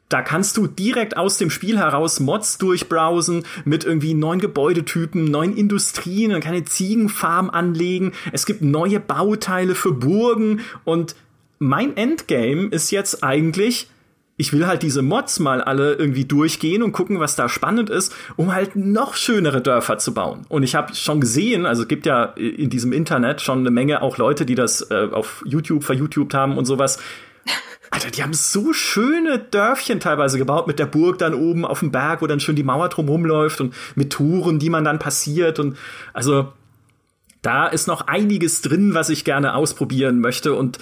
Da 0.10 0.24
kannst 0.24 0.58
du 0.58 0.66
direkt 0.66 1.18
aus 1.18 1.38
dem 1.38 1.52
Spiel 1.52 1.78
heraus 1.78 2.20
Mods 2.20 2.58
durchbrowsen 2.58 3.44
mit 3.64 3.84
irgendwie 3.86 4.16
neuen 4.16 4.40
Gebäudetypen, 4.40 5.26
neuen 5.26 5.56
Industrien, 5.56 6.32
man 6.32 6.42
kann 6.42 6.56
eine 6.56 6.66
Ziegenfarm 6.66 7.52
anlegen. 7.52 8.14
Es 8.32 8.48
gibt 8.48 8.64
neue 8.64 9.00
Bauteile 9.00 9.76
für 9.76 9.94
Burgen 9.94 10.62
und 10.84 11.16
mein 11.60 11.96
Endgame 11.96 12.70
ist 12.70 12.90
jetzt 12.90 13.24
eigentlich, 13.24 13.88
ich 14.36 14.52
will 14.52 14.66
halt 14.66 14.82
diese 14.82 15.02
Mods 15.04 15.40
mal 15.40 15.62
alle 15.62 15.94
irgendwie 15.94 16.26
durchgehen 16.26 16.82
und 16.82 16.94
gucken, 16.94 17.20
was 17.20 17.36
da 17.36 17.48
spannend 17.48 17.92
ist, 17.92 18.16
um 18.38 18.54
halt 18.54 18.76
noch 18.76 19.14
schönere 19.14 19.62
Dörfer 19.62 20.00
zu 20.00 20.14
bauen. 20.14 20.46
Und 20.50 20.64
ich 20.64 20.74
habe 20.74 20.96
schon 20.96 21.20
gesehen, 21.20 21.68
also 21.68 21.84
es 21.84 21.88
gibt 21.88 22.08
ja 22.08 22.24
in 22.36 22.70
diesem 22.72 22.94
Internet 22.94 23.42
schon 23.42 23.60
eine 23.60 23.72
Menge 23.72 24.02
auch 24.02 24.18
Leute, 24.18 24.46
die 24.46 24.56
das 24.56 24.90
äh, 24.90 25.10
auf 25.12 25.44
YouTube 25.46 25.84
verYouTubed 25.84 26.34
haben 26.34 26.58
und 26.58 26.66
sowas. 26.66 27.00
Alter, 27.92 28.12
die 28.12 28.22
haben 28.22 28.34
so 28.34 28.72
schöne 28.74 29.40
Dörfchen 29.40 30.00
teilweise 30.00 30.38
gebaut 30.38 30.68
mit 30.68 30.80
der 30.80 30.86
Burg 30.86 31.18
dann 31.18 31.34
oben 31.34 31.66
auf 31.66 31.80
dem 31.80 31.92
Berg, 31.92 32.22
wo 32.22 32.28
dann 32.28 32.40
schön 32.40 32.56
die 32.56 32.64
Mauer 32.64 32.90
drumherum 32.90 33.26
läuft 33.26 33.62
und 33.62 33.74
mit 33.96 34.12
Touren, 34.12 34.60
die 34.60 34.70
man 34.70 34.84
dann 34.84 35.00
passiert 35.00 35.60
und 35.60 35.78
also 36.14 36.54
da 37.42 37.68
ist 37.68 37.88
noch 37.88 38.08
einiges 38.08 38.62
drin, 38.62 38.94
was 38.94 39.10
ich 39.10 39.26
gerne 39.26 39.56
ausprobieren 39.56 40.20
möchte 40.20 40.54
und 40.54 40.78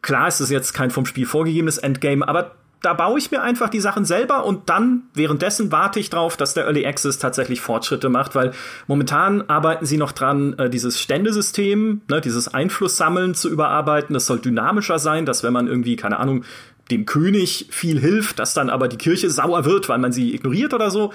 klar 0.00 0.28
ist 0.28 0.40
es 0.40 0.50
jetzt 0.50 0.72
kein 0.72 0.90
vom 0.90 1.06
Spiel 1.06 1.26
vorgegebenes 1.26 1.78
Endgame, 1.78 2.26
aber 2.26 2.54
da 2.80 2.94
baue 2.94 3.18
ich 3.18 3.30
mir 3.30 3.42
einfach 3.42 3.68
die 3.68 3.80
Sachen 3.80 4.04
selber 4.04 4.44
und 4.44 4.68
dann 4.68 5.02
währenddessen 5.14 5.72
warte 5.72 5.98
ich 5.98 6.10
drauf, 6.10 6.36
dass 6.36 6.54
der 6.54 6.64
Early 6.64 6.86
Access 6.86 7.18
tatsächlich 7.18 7.60
Fortschritte 7.60 8.08
macht, 8.08 8.34
weil 8.34 8.52
momentan 8.86 9.42
arbeiten 9.48 9.84
sie 9.84 9.96
noch 9.96 10.12
dran, 10.12 10.56
äh, 10.58 10.70
dieses 10.70 11.00
Ständesystem, 11.00 12.02
ne, 12.08 12.20
dieses 12.20 12.52
Einflusssammeln 12.52 13.34
zu 13.34 13.48
überarbeiten. 13.48 14.14
Das 14.14 14.26
soll 14.26 14.38
dynamischer 14.38 14.98
sein, 14.98 15.26
dass 15.26 15.42
wenn 15.42 15.52
man 15.52 15.66
irgendwie, 15.66 15.96
keine 15.96 16.18
Ahnung, 16.18 16.44
dem 16.90 17.04
König 17.04 17.66
viel 17.70 17.98
hilft, 17.98 18.38
dass 18.38 18.54
dann 18.54 18.70
aber 18.70 18.88
die 18.88 18.96
Kirche 18.96 19.28
sauer 19.28 19.64
wird, 19.64 19.88
weil 19.88 19.98
man 19.98 20.12
sie 20.12 20.34
ignoriert 20.34 20.72
oder 20.72 20.90
so. 20.90 21.12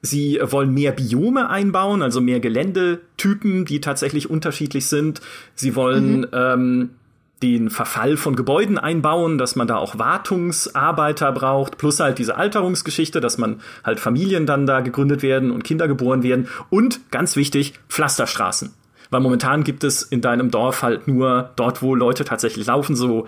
Sie 0.00 0.38
wollen 0.40 0.72
mehr 0.72 0.92
Biome 0.92 1.50
einbauen, 1.50 2.02
also 2.02 2.20
mehr 2.20 2.38
Geländetypen, 2.38 3.64
die 3.64 3.80
tatsächlich 3.80 4.30
unterschiedlich 4.30 4.86
sind. 4.86 5.20
Sie 5.56 5.74
wollen 5.74 6.20
mhm. 6.20 6.26
ähm, 6.32 6.90
den 7.42 7.70
Verfall 7.70 8.16
von 8.16 8.34
Gebäuden 8.36 8.78
einbauen, 8.78 9.38
dass 9.38 9.54
man 9.54 9.68
da 9.68 9.76
auch 9.76 9.98
Wartungsarbeiter 9.98 11.32
braucht, 11.32 11.78
plus 11.78 12.00
halt 12.00 12.18
diese 12.18 12.36
Alterungsgeschichte, 12.36 13.20
dass 13.20 13.38
man 13.38 13.60
halt 13.84 14.00
Familien 14.00 14.46
dann 14.46 14.66
da 14.66 14.80
gegründet 14.80 15.22
werden 15.22 15.50
und 15.50 15.64
Kinder 15.64 15.86
geboren 15.86 16.22
werden 16.22 16.48
und 16.70 17.00
ganz 17.10 17.36
wichtig, 17.36 17.74
Pflasterstraßen. 17.88 18.74
Weil 19.10 19.20
momentan 19.20 19.64
gibt 19.64 19.84
es 19.84 20.02
in 20.02 20.20
deinem 20.20 20.50
Dorf 20.50 20.82
halt 20.82 21.08
nur 21.08 21.50
dort, 21.56 21.82
wo 21.82 21.94
Leute 21.94 22.24
tatsächlich 22.24 22.66
laufen, 22.66 22.96
so 22.96 23.26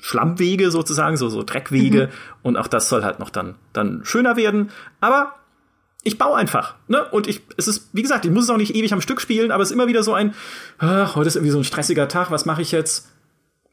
Schlammwege 0.00 0.70
sozusagen, 0.70 1.16
so, 1.16 1.28
so 1.28 1.42
Dreckwege. 1.42 2.06
Mhm. 2.06 2.38
Und 2.42 2.56
auch 2.56 2.68
das 2.68 2.88
soll 2.88 3.04
halt 3.04 3.18
noch 3.18 3.30
dann, 3.30 3.56
dann 3.72 4.00
schöner 4.04 4.36
werden. 4.36 4.70
Aber 5.00 5.34
ich 6.02 6.16
baue 6.16 6.36
einfach, 6.36 6.76
ne? 6.88 7.04
Und 7.10 7.26
ich, 7.26 7.42
es 7.58 7.68
ist, 7.68 7.90
wie 7.92 8.00
gesagt, 8.00 8.24
ich 8.24 8.30
muss 8.30 8.44
es 8.44 8.50
auch 8.50 8.56
nicht 8.56 8.74
ewig 8.74 8.92
am 8.94 9.02
Stück 9.02 9.20
spielen, 9.20 9.50
aber 9.50 9.62
es 9.62 9.70
ist 9.70 9.74
immer 9.74 9.86
wieder 9.86 10.02
so 10.02 10.14
ein, 10.14 10.30
äh, 10.80 11.06
heute 11.14 11.28
ist 11.28 11.36
irgendwie 11.36 11.52
so 11.52 11.58
ein 11.58 11.64
stressiger 11.64 12.08
Tag, 12.08 12.30
was 12.30 12.46
mache 12.46 12.62
ich 12.62 12.72
jetzt? 12.72 13.10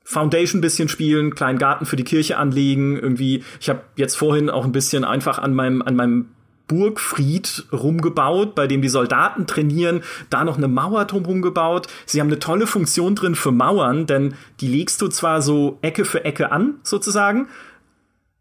Foundation 0.10 0.62
bisschen 0.62 0.88
spielen, 0.88 1.36
kleinen 1.36 1.60
Garten 1.60 1.86
für 1.86 1.98
die 1.98 2.06
Kirche 2.06 2.38
anlegen, 2.38 2.98
irgendwie. 2.98 3.44
Ich 3.60 3.68
habe 3.68 3.82
jetzt 3.98 4.16
vorhin 4.16 4.50
auch 4.50 4.64
ein 4.64 4.72
bisschen 4.72 5.04
einfach 5.04 5.38
an 5.38 5.54
meinem 5.54 5.82
an 5.82 5.98
meinem 5.98 6.30
Burgfried 6.70 7.66
rumgebaut, 7.74 8.56
bei 8.56 8.68
dem 8.68 8.82
die 8.82 8.88
Soldaten 8.88 9.48
trainieren, 9.48 10.04
da 10.30 10.46
noch 10.46 10.56
eine 10.56 10.70
Mauer 10.70 11.04
drumherum 11.04 11.42
gebaut. 11.42 11.88
Sie 12.06 12.22
haben 12.22 12.28
eine 12.28 12.40
tolle 12.40 12.68
Funktion 12.68 13.16
drin 13.16 13.36
für 13.36 13.52
Mauern, 13.52 14.06
denn 14.06 14.36
die 14.62 14.70
legst 14.70 15.02
du 15.02 15.10
zwar 15.10 15.42
so 15.42 15.78
Ecke 15.82 16.06
für 16.06 16.24
Ecke 16.24 16.54
an, 16.54 16.76
sozusagen. 16.84 17.50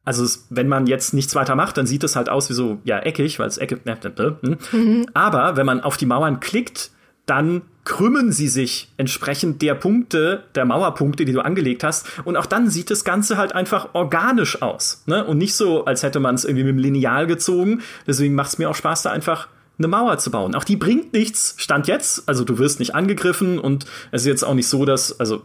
Also 0.05 0.25
wenn 0.51 0.69
man 0.69 0.87
jetzt 0.87 1.15
nichts 1.15 1.35
weiter 1.35 1.57
macht, 1.57 1.77
dann 1.79 1.89
sieht 1.89 2.05
es 2.05 2.15
halt 2.15 2.29
aus 2.29 2.49
wie 2.49 2.55
so, 2.55 2.79
ja, 2.85 3.01
eckig, 3.01 3.41
weil 3.41 3.49
es 3.49 3.59
Ecke. 3.59 3.81
Ne, 3.85 3.99
ne, 4.01 4.13
ne, 4.17 4.59
hm. 4.71 4.81
Mhm. 4.81 5.07
Aber 5.15 5.57
wenn 5.57 5.67
man 5.67 5.81
auf 5.81 5.97
die 5.97 6.07
Mauern 6.07 6.39
klickt, 6.39 6.93
dann 7.27 7.63
krümmen 7.85 8.33
sie 8.33 8.49
sich 8.49 8.93
entsprechend 8.97 9.63
der 9.63 9.75
Punkte, 9.75 10.45
der 10.55 10.65
Mauerpunkte, 10.65 11.25
die 11.25 11.33
du 11.33 11.41
angelegt 11.41 11.85
hast. 11.85 12.07
Und 12.25 12.37
auch 12.37 12.47
dann 12.47 12.71
sieht 12.71 12.91
das 12.91 13.05
Ganze 13.05 13.37
halt 13.37 13.53
einfach 13.53 13.91
organisch 13.95 14.63
aus. 14.63 15.03
Ne? 15.07 15.25
Und 15.25 15.39
nicht 15.39 15.55
so, 15.55 15.85
als 15.85 16.03
hätte 16.03 16.21
man 16.21 16.35
es 16.35 16.45
irgendwie 16.45 16.65
mit 16.65 16.75
dem 16.75 16.79
Lineal 16.79 17.27
gezogen. 17.27 17.83
Deswegen 18.07 18.35
macht 18.35 18.49
es 18.49 18.59
mir 18.59 18.71
auch 18.71 18.75
Spaß, 18.75 19.03
da 19.03 19.11
einfach 19.11 19.49
eine 19.79 19.89
Mauer 19.89 20.19
zu 20.19 20.31
bauen. 20.31 20.55
Auch 20.55 20.65
die 20.65 20.77
bringt 20.77 21.13
nichts, 21.13 21.55
stand 21.59 21.87
jetzt. 21.87 22.29
Also 22.29 22.45
du 22.45 22.59
wirst 22.59 22.79
nicht 22.79 22.95
angegriffen 22.95 23.59
und 23.59 23.87
es 24.11 24.23
ist 24.23 24.27
jetzt 24.27 24.45
auch 24.45 24.55
nicht 24.55 24.69
so, 24.69 24.85
dass, 24.85 25.21
also 25.21 25.43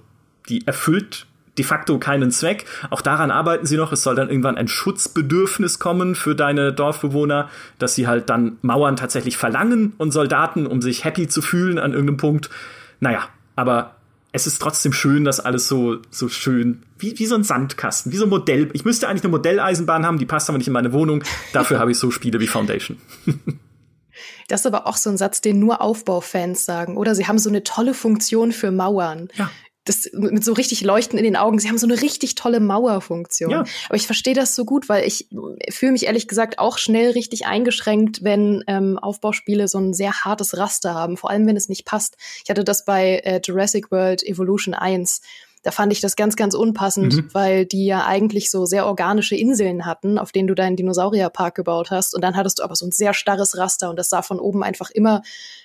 die 0.50 0.66
erfüllt 0.66 1.28
de 1.58 1.66
facto 1.66 2.00
keinen 2.00 2.32
Zweck. 2.32 2.66
Auch 2.90 3.02
daran 3.02 3.32
arbeiten 3.32 3.66
sie 3.66 3.78
noch. 3.78 3.92
Es 3.92 4.04
soll 4.04 4.16
dann 4.16 4.30
irgendwann 4.30 4.58
ein 4.58 4.68
Schutzbedürfnis 4.68 5.80
kommen 5.80 6.16
für 6.16 6.36
deine 6.36 6.74
Dorfbewohner, 6.74 7.50
dass 7.80 7.96
sie 7.96 8.08
halt 8.08 8.30
dann 8.30 8.58
Mauern 8.62 8.96
tatsächlich 8.96 9.38
verlangen 9.38 9.94
und 9.98 10.12
Soldaten, 10.12 10.66
um 10.66 10.82
sich 10.82 11.04
happy 11.04 11.28
zu 11.28 11.42
fühlen 11.42 11.78
an 11.78 11.92
irgendeinem 11.92 12.18
Punkt. 12.18 12.50
Naja, 13.00 13.28
aber 13.56 13.96
es 14.32 14.48
ist 14.48 14.62
trotzdem 14.62 14.94
schön, 14.94 15.26
dass 15.26 15.42
alles 15.42 15.68
so, 15.68 15.98
so 16.10 16.30
schön, 16.30 16.84
wie, 16.98 17.20
wie 17.20 17.26
so 17.26 17.36
ein 17.36 17.44
Sandkasten, 17.44 18.14
wie 18.14 18.18
so 18.18 18.26
ein 18.26 18.30
Modell. 18.30 18.70
Ich 18.72 18.86
müsste 18.86 19.10
eigentlich 19.10 19.24
eine 19.24 19.32
Modelleisenbahn 19.32 20.06
haben, 20.06 20.20
die 20.20 20.26
passt 20.26 20.48
aber 20.50 20.58
nicht 20.58 20.68
in 20.68 20.74
meine 20.74 20.94
Wohnung. 20.94 21.24
Dafür 21.52 21.80
habe 21.80 21.92
ich 21.92 22.00
so 22.00 22.12
Spiele 22.12 22.40
wie 22.40 22.48
Foundation. 22.48 22.98
Das 24.48 24.62
ist 24.62 24.66
aber 24.66 24.86
auch 24.86 24.98
so 24.98 25.10
ein 25.10 25.16
Satz, 25.16 25.40
den 25.40 25.60
nur 25.60 25.82
Aufbaufans 25.82 26.66
sagen. 26.66 26.98
Oder 26.98 27.16
sie 27.16 27.26
haben 27.26 27.40
so 27.40 27.50
eine 27.50 27.64
tolle 27.64 27.94
Funktion 27.94 28.52
für 28.52 28.70
Mauern. 28.70 29.30
Ja 29.36 29.50
das 29.86 30.10
mit 30.14 30.44
so 30.44 30.54
richtig 30.54 30.82
Leuchten 30.82 31.18
in 31.18 31.24
den 31.24 31.36
Augen. 31.36 31.58
Sie 31.58 31.68
haben 31.68 31.80
so 31.80 31.88
eine 31.88 32.00
richtig 32.02 32.36
tolle 32.36 32.60
Mauerfunktion. 32.60 33.50
Ja. 33.50 33.64
Aber 33.88 33.96
ich 33.96 34.06
verstehe 34.06 34.36
das 34.36 34.56
so 34.56 34.64
gut, 34.64 34.90
weil 34.90 35.08
ich 35.08 35.28
fühle 35.70 35.94
mich 35.94 36.06
ehrlich 36.06 36.28
gesagt 36.28 36.60
auch 36.60 36.78
schnell 36.78 37.12
richtig 37.12 37.48
eingeschränkt, 37.48 38.24
wenn 38.24 38.64
ähm, 38.68 39.00
Aufbauspiele 39.00 39.68
so 39.68 39.80
ein 39.80 39.94
sehr 39.94 40.24
hartes 40.24 40.56
Raster 40.56 40.94
haben, 40.94 41.18
vor 41.18 41.32
allem 41.32 41.48
wenn 41.48 41.58
es 41.58 41.68
nicht 41.68 41.86
passt. 41.86 42.16
Ich 42.44 42.50
hatte 42.50 42.64
das 42.64 42.86
bei 42.86 43.22
äh, 43.24 43.42
Jurassic 43.44 43.92
World 43.92 44.22
Evolution 44.24 44.76
1. 44.76 45.22
Da 45.64 45.72
fand 45.72 45.94
ich 45.94 46.02
das 46.02 46.16
ganz, 46.16 46.36
ganz 46.36 46.54
unpassend, 46.56 47.16
mhm. 47.16 47.30
weil 47.34 47.66
die 47.66 47.86
ja 47.86 48.06
eigentlich 48.06 48.50
so 48.50 48.66
sehr 48.66 48.86
organische 48.86 49.36
Inseln 49.36 49.86
hatten, 49.86 50.18
auf 50.18 50.32
denen 50.32 50.48
du 50.48 50.56
deinen 50.56 50.76
Dinosaurierpark 50.76 51.56
gebaut 51.56 51.92
hast. 51.92 52.16
Und 52.16 52.24
dann 52.24 52.36
hattest 52.36 52.60
du 52.60 52.64
aber 52.64 52.76
so 52.76 52.86
ein 52.86 52.92
sehr 52.92 53.14
starres 53.14 53.58
Raster 53.58 53.90
und 53.90 53.98
das 53.98 54.10
sah 54.10 54.22
von 54.22 54.40
oben 54.40 54.64
einfach 54.64 54.92
immer 54.92 55.22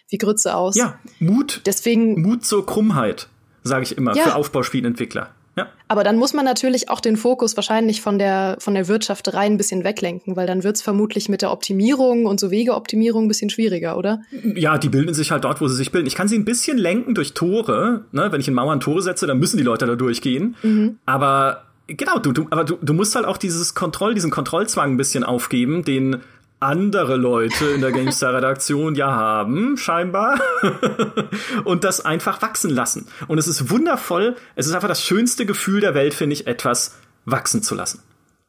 wie 0.08 0.18
Grütze 0.18 0.54
aus. 0.54 0.76
Ja, 0.76 0.98
Mut. 1.18 1.62
Deswegen. 1.66 2.20
Mut 2.20 2.44
zur 2.44 2.64
Krummheit 2.64 3.28
sage 3.66 3.82
ich 3.84 3.96
immer, 3.96 4.14
ja. 4.16 4.24
für 4.24 4.34
Aufbauspielentwickler. 4.34 5.30
Ja. 5.56 5.68
Aber 5.88 6.04
dann 6.04 6.16
muss 6.16 6.34
man 6.34 6.44
natürlich 6.44 6.90
auch 6.90 7.00
den 7.00 7.16
Fokus 7.16 7.56
wahrscheinlich 7.56 8.02
von 8.02 8.18
der, 8.18 8.56
von 8.60 8.74
der 8.74 8.88
Wirtschaft 8.88 9.32
rein 9.32 9.52
ein 9.52 9.56
bisschen 9.56 9.84
weglenken, 9.84 10.36
weil 10.36 10.46
dann 10.46 10.64
wird 10.64 10.76
es 10.76 10.82
vermutlich 10.82 11.30
mit 11.30 11.40
der 11.40 11.50
Optimierung 11.50 12.26
und 12.26 12.38
so 12.38 12.50
Wegeoptimierung 12.50 13.24
ein 13.24 13.28
bisschen 13.28 13.48
schwieriger, 13.48 13.96
oder? 13.96 14.20
Ja, 14.54 14.76
die 14.76 14.90
bilden 14.90 15.14
sich 15.14 15.30
halt 15.30 15.44
dort, 15.44 15.62
wo 15.62 15.68
sie 15.68 15.76
sich 15.76 15.92
bilden. 15.92 16.06
Ich 16.06 16.14
kann 16.14 16.28
sie 16.28 16.36
ein 16.36 16.44
bisschen 16.44 16.76
lenken 16.76 17.14
durch 17.14 17.32
Tore. 17.32 18.04
Ne? 18.12 18.30
Wenn 18.30 18.40
ich 18.40 18.48
in 18.48 18.54
Mauern 18.54 18.80
Tore 18.80 19.00
setze, 19.00 19.26
dann 19.26 19.38
müssen 19.38 19.56
die 19.56 19.62
Leute 19.62 19.86
da 19.86 19.94
durchgehen. 19.94 20.56
Mhm. 20.62 20.98
Aber 21.06 21.62
genau, 21.86 22.18
du, 22.18 22.32
du, 22.32 22.46
aber 22.50 22.64
du, 22.64 22.76
du 22.82 22.92
musst 22.92 23.14
halt 23.14 23.24
auch 23.24 23.38
dieses 23.38 23.74
Kontroll, 23.74 24.14
diesen 24.14 24.30
Kontrollzwang 24.30 24.92
ein 24.92 24.96
bisschen 24.98 25.24
aufgeben, 25.24 25.84
den 25.84 26.18
andere 26.60 27.16
Leute 27.16 27.66
in 27.66 27.80
der 27.80 27.92
GameStar-Redaktion 27.92 28.94
ja 28.94 29.10
haben, 29.14 29.76
scheinbar, 29.76 30.40
und 31.64 31.84
das 31.84 32.04
einfach 32.04 32.40
wachsen 32.42 32.70
lassen. 32.70 33.08
Und 33.28 33.38
es 33.38 33.46
ist 33.46 33.70
wundervoll, 33.70 34.36
es 34.54 34.66
ist 34.66 34.74
einfach 34.74 34.88
das 34.88 35.02
schönste 35.02 35.46
Gefühl 35.46 35.80
der 35.80 35.94
Welt, 35.94 36.14
finde 36.14 36.34
ich, 36.34 36.46
etwas 36.46 36.96
wachsen 37.24 37.62
zu 37.62 37.74
lassen. 37.74 38.02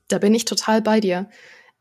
Da 0.07 0.19
bin 0.19 0.33
ich 0.33 0.45
total 0.45 0.81
bei 0.81 1.01
dir. 1.01 1.29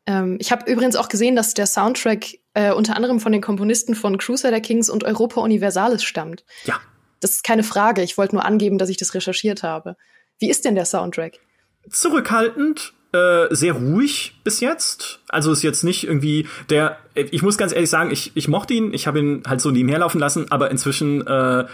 Ähm, 0.06 0.36
ich 0.40 0.50
habe 0.50 0.70
übrigens 0.70 0.96
auch 0.96 1.08
gesehen, 1.08 1.36
dass 1.36 1.54
der 1.54 1.66
Soundtrack 1.66 2.26
äh, 2.54 2.72
unter 2.72 2.96
anderem 2.96 3.20
von 3.20 3.32
den 3.32 3.40
Komponisten 3.40 3.94
von 3.94 4.18
Crusader 4.18 4.60
Kings 4.60 4.88
und 4.88 5.04
Europa 5.04 5.40
Universalis 5.40 6.02
stammt. 6.02 6.44
Ja. 6.64 6.80
Das 7.20 7.32
ist 7.32 7.44
keine 7.44 7.62
Frage. 7.62 8.02
Ich 8.02 8.18
wollte 8.18 8.34
nur 8.34 8.44
angeben, 8.44 8.78
dass 8.78 8.88
ich 8.88 8.96
das 8.96 9.14
recherchiert 9.14 9.62
habe. 9.62 9.96
Wie 10.38 10.50
ist 10.50 10.64
denn 10.64 10.74
der 10.74 10.84
Soundtrack? 10.84 11.38
Zurückhaltend, 11.88 12.94
äh, 13.16 13.54
sehr 13.54 13.72
ruhig 13.72 14.34
bis 14.44 14.60
jetzt. 14.60 15.20
Also 15.28 15.52
ist 15.52 15.62
jetzt 15.62 15.84
nicht 15.84 16.04
irgendwie 16.04 16.46
der. 16.70 16.98
Ich 17.14 17.42
muss 17.42 17.56
ganz 17.56 17.72
ehrlich 17.72 17.90
sagen, 17.90 18.10
ich, 18.10 18.32
ich 18.34 18.48
mochte 18.48 18.74
ihn. 18.74 18.92
Ich 18.92 19.06
habe 19.06 19.18
ihn 19.18 19.42
halt 19.46 19.60
so 19.60 19.70
nebenher 19.70 20.00
laufen 20.00 20.18
lassen, 20.18 20.50
aber 20.50 20.70
inzwischen 20.70 21.26
äh, 21.26 21.64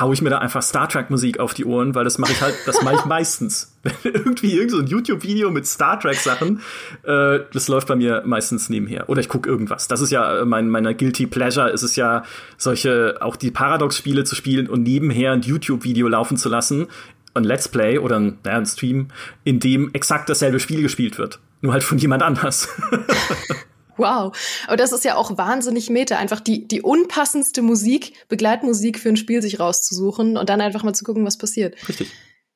hau 0.00 0.12
ich 0.12 0.22
mir 0.22 0.30
da 0.30 0.38
einfach 0.38 0.62
Star 0.62 0.88
Trek 0.88 1.10
Musik 1.10 1.38
auf 1.38 1.54
die 1.54 1.64
Ohren, 1.64 1.94
weil 1.94 2.04
das 2.04 2.18
mache 2.18 2.32
ich 2.32 2.40
halt, 2.40 2.54
das 2.66 2.82
mache 2.82 2.96
ich 2.96 3.04
meistens. 3.04 3.76
Irgendwie 4.02 4.54
irgend 4.54 4.70
so 4.70 4.78
ein 4.78 4.86
YouTube 4.86 5.22
Video 5.22 5.50
mit 5.50 5.66
Star 5.66 6.00
Trek 6.00 6.16
Sachen, 6.16 6.60
äh, 7.04 7.40
das 7.52 7.68
läuft 7.68 7.88
bei 7.88 7.96
mir 7.96 8.22
meistens 8.24 8.70
nebenher. 8.70 9.08
Oder 9.08 9.20
ich 9.20 9.28
gucke 9.28 9.48
irgendwas. 9.48 9.88
Das 9.88 10.00
ist 10.00 10.10
ja 10.10 10.44
mein 10.44 10.68
meiner 10.68 10.94
guilty 10.94 11.26
pleasure 11.26 11.70
ist 11.70 11.82
es 11.82 11.96
ja 11.96 12.24
solche 12.56 13.18
auch 13.20 13.36
die 13.36 13.50
Paradox 13.50 13.96
Spiele 13.96 14.24
zu 14.24 14.34
spielen 14.34 14.68
und 14.68 14.82
nebenher 14.82 15.32
ein 15.32 15.42
YouTube 15.42 15.84
Video 15.84 16.08
laufen 16.08 16.36
zu 16.36 16.48
lassen, 16.48 16.88
ein 17.34 17.44
Let's 17.44 17.68
Play 17.68 17.98
oder 17.98 18.18
ein, 18.18 18.38
ja, 18.44 18.56
ein 18.56 18.66
Stream, 18.66 19.08
in 19.44 19.60
dem 19.60 19.92
exakt 19.92 20.28
dasselbe 20.28 20.60
Spiel 20.60 20.82
gespielt 20.82 21.18
wird, 21.18 21.40
nur 21.60 21.72
halt 21.72 21.84
von 21.84 21.98
jemand 21.98 22.22
anders. 22.22 22.68
Wow. 23.96 24.36
Aber 24.66 24.76
das 24.76 24.92
ist 24.92 25.04
ja 25.04 25.14
auch 25.16 25.36
wahnsinnig 25.38 25.90
meta, 25.90 26.16
einfach 26.18 26.40
die, 26.40 26.66
die 26.66 26.82
unpassendste 26.82 27.62
Musik, 27.62 28.14
Begleitmusik 28.28 28.98
für 28.98 29.08
ein 29.08 29.16
Spiel 29.16 29.42
sich 29.42 29.60
rauszusuchen 29.60 30.36
und 30.36 30.48
dann 30.48 30.60
einfach 30.60 30.82
mal 30.82 30.94
zu 30.94 31.04
gucken, 31.04 31.24
was 31.24 31.38
passiert. 31.38 31.76
Richtig. 31.88 32.10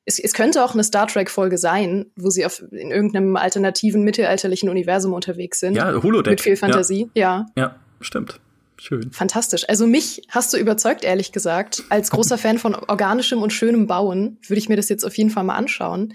Es, 0.05 0.19
es 0.19 0.33
könnte 0.33 0.63
auch 0.63 0.73
eine 0.73 0.83
Star 0.83 1.07
Trek-Folge 1.07 1.57
sein, 1.57 2.07
wo 2.15 2.29
sie 2.29 2.45
auf, 2.45 2.61
in 2.71 2.91
irgendeinem 2.91 3.35
alternativen 3.35 4.03
mittelalterlichen 4.03 4.69
Universum 4.69 5.13
unterwegs 5.13 5.59
sind. 5.59 5.75
Ja, 5.75 6.01
Holodeck. 6.01 6.31
Mit 6.31 6.41
viel 6.41 6.57
Fantasie, 6.57 7.09
ja. 7.13 7.45
Ja, 7.55 7.63
ja 7.63 7.75
stimmt. 8.01 8.39
Schön. 8.79 9.11
Fantastisch. 9.11 9.67
Also 9.67 9.85
mich 9.85 10.21
hast 10.29 10.53
du 10.53 10.57
überzeugt, 10.57 11.03
ehrlich 11.03 11.31
gesagt. 11.31 11.83
Als 11.89 12.11
großer 12.11 12.37
Fan 12.39 12.57
von 12.57 12.75
organischem 12.75 13.41
und 13.41 13.51
schönem 13.51 13.87
Bauen 13.87 14.39
würde 14.47 14.59
ich 14.59 14.69
mir 14.69 14.77
das 14.77 14.89
jetzt 14.89 15.05
auf 15.05 15.17
jeden 15.17 15.29
Fall 15.29 15.43
mal 15.43 15.55
anschauen. 15.55 16.13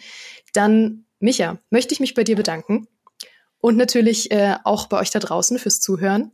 Dann, 0.55 1.05
Micha, 1.21 1.59
möchte 1.71 1.93
ich 1.93 2.01
mich 2.01 2.15
bei 2.15 2.25
dir 2.25 2.37
bedanken. 2.37 2.89
Und 3.59 3.77
natürlich 3.77 4.31
äh, 4.31 4.57
auch 4.65 4.87
bei 4.87 4.99
euch 4.99 5.11
da 5.11 5.19
draußen 5.19 5.59
fürs 5.59 5.81
Zuhören. 5.81 6.33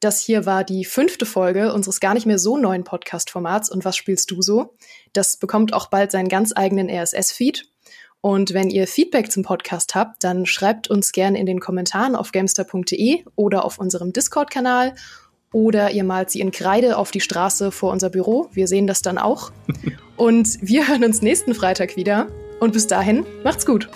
Das 0.00 0.20
hier 0.20 0.44
war 0.44 0.64
die 0.64 0.84
fünfte 0.84 1.24
Folge 1.24 1.72
unseres 1.72 2.00
gar 2.00 2.14
nicht 2.14 2.26
mehr 2.26 2.38
so 2.38 2.56
neuen 2.56 2.84
Podcast-Formats. 2.84 3.70
Und 3.70 3.84
was 3.84 3.96
spielst 3.96 4.30
du 4.30 4.42
so? 4.42 4.76
Das 5.12 5.38
bekommt 5.38 5.72
auch 5.72 5.88
bald 5.88 6.10
seinen 6.10 6.28
ganz 6.28 6.52
eigenen 6.54 6.90
RSS-Feed. 6.90 7.64
Und 8.20 8.54
wenn 8.54 8.70
ihr 8.70 8.86
Feedback 8.86 9.30
zum 9.30 9.42
Podcast 9.42 9.94
habt, 9.94 10.24
dann 10.24 10.46
schreibt 10.46 10.88
uns 10.88 11.12
gerne 11.12 11.38
in 11.38 11.46
den 11.46 11.60
Kommentaren 11.60 12.16
auf 12.16 12.32
gamester.de 12.32 13.24
oder 13.36 13.64
auf 13.64 13.78
unserem 13.78 14.12
Discord-Kanal 14.12 14.94
oder 15.54 15.92
ihr 15.92 16.02
malt 16.02 16.30
sie 16.30 16.40
in 16.40 16.50
Kreide 16.50 16.98
auf 16.98 17.12
die 17.12 17.20
Straße 17.20 17.70
vor 17.70 17.92
unser 17.92 18.10
Büro. 18.10 18.48
Wir 18.52 18.66
sehen 18.66 18.88
das 18.88 19.02
dann 19.02 19.18
auch. 19.18 19.52
Und 20.16 20.58
wir 20.60 20.88
hören 20.88 21.04
uns 21.04 21.22
nächsten 21.22 21.54
Freitag 21.54 21.96
wieder. 21.96 22.26
Und 22.58 22.72
bis 22.72 22.88
dahin, 22.88 23.24
macht's 23.44 23.64
gut. 23.64 23.88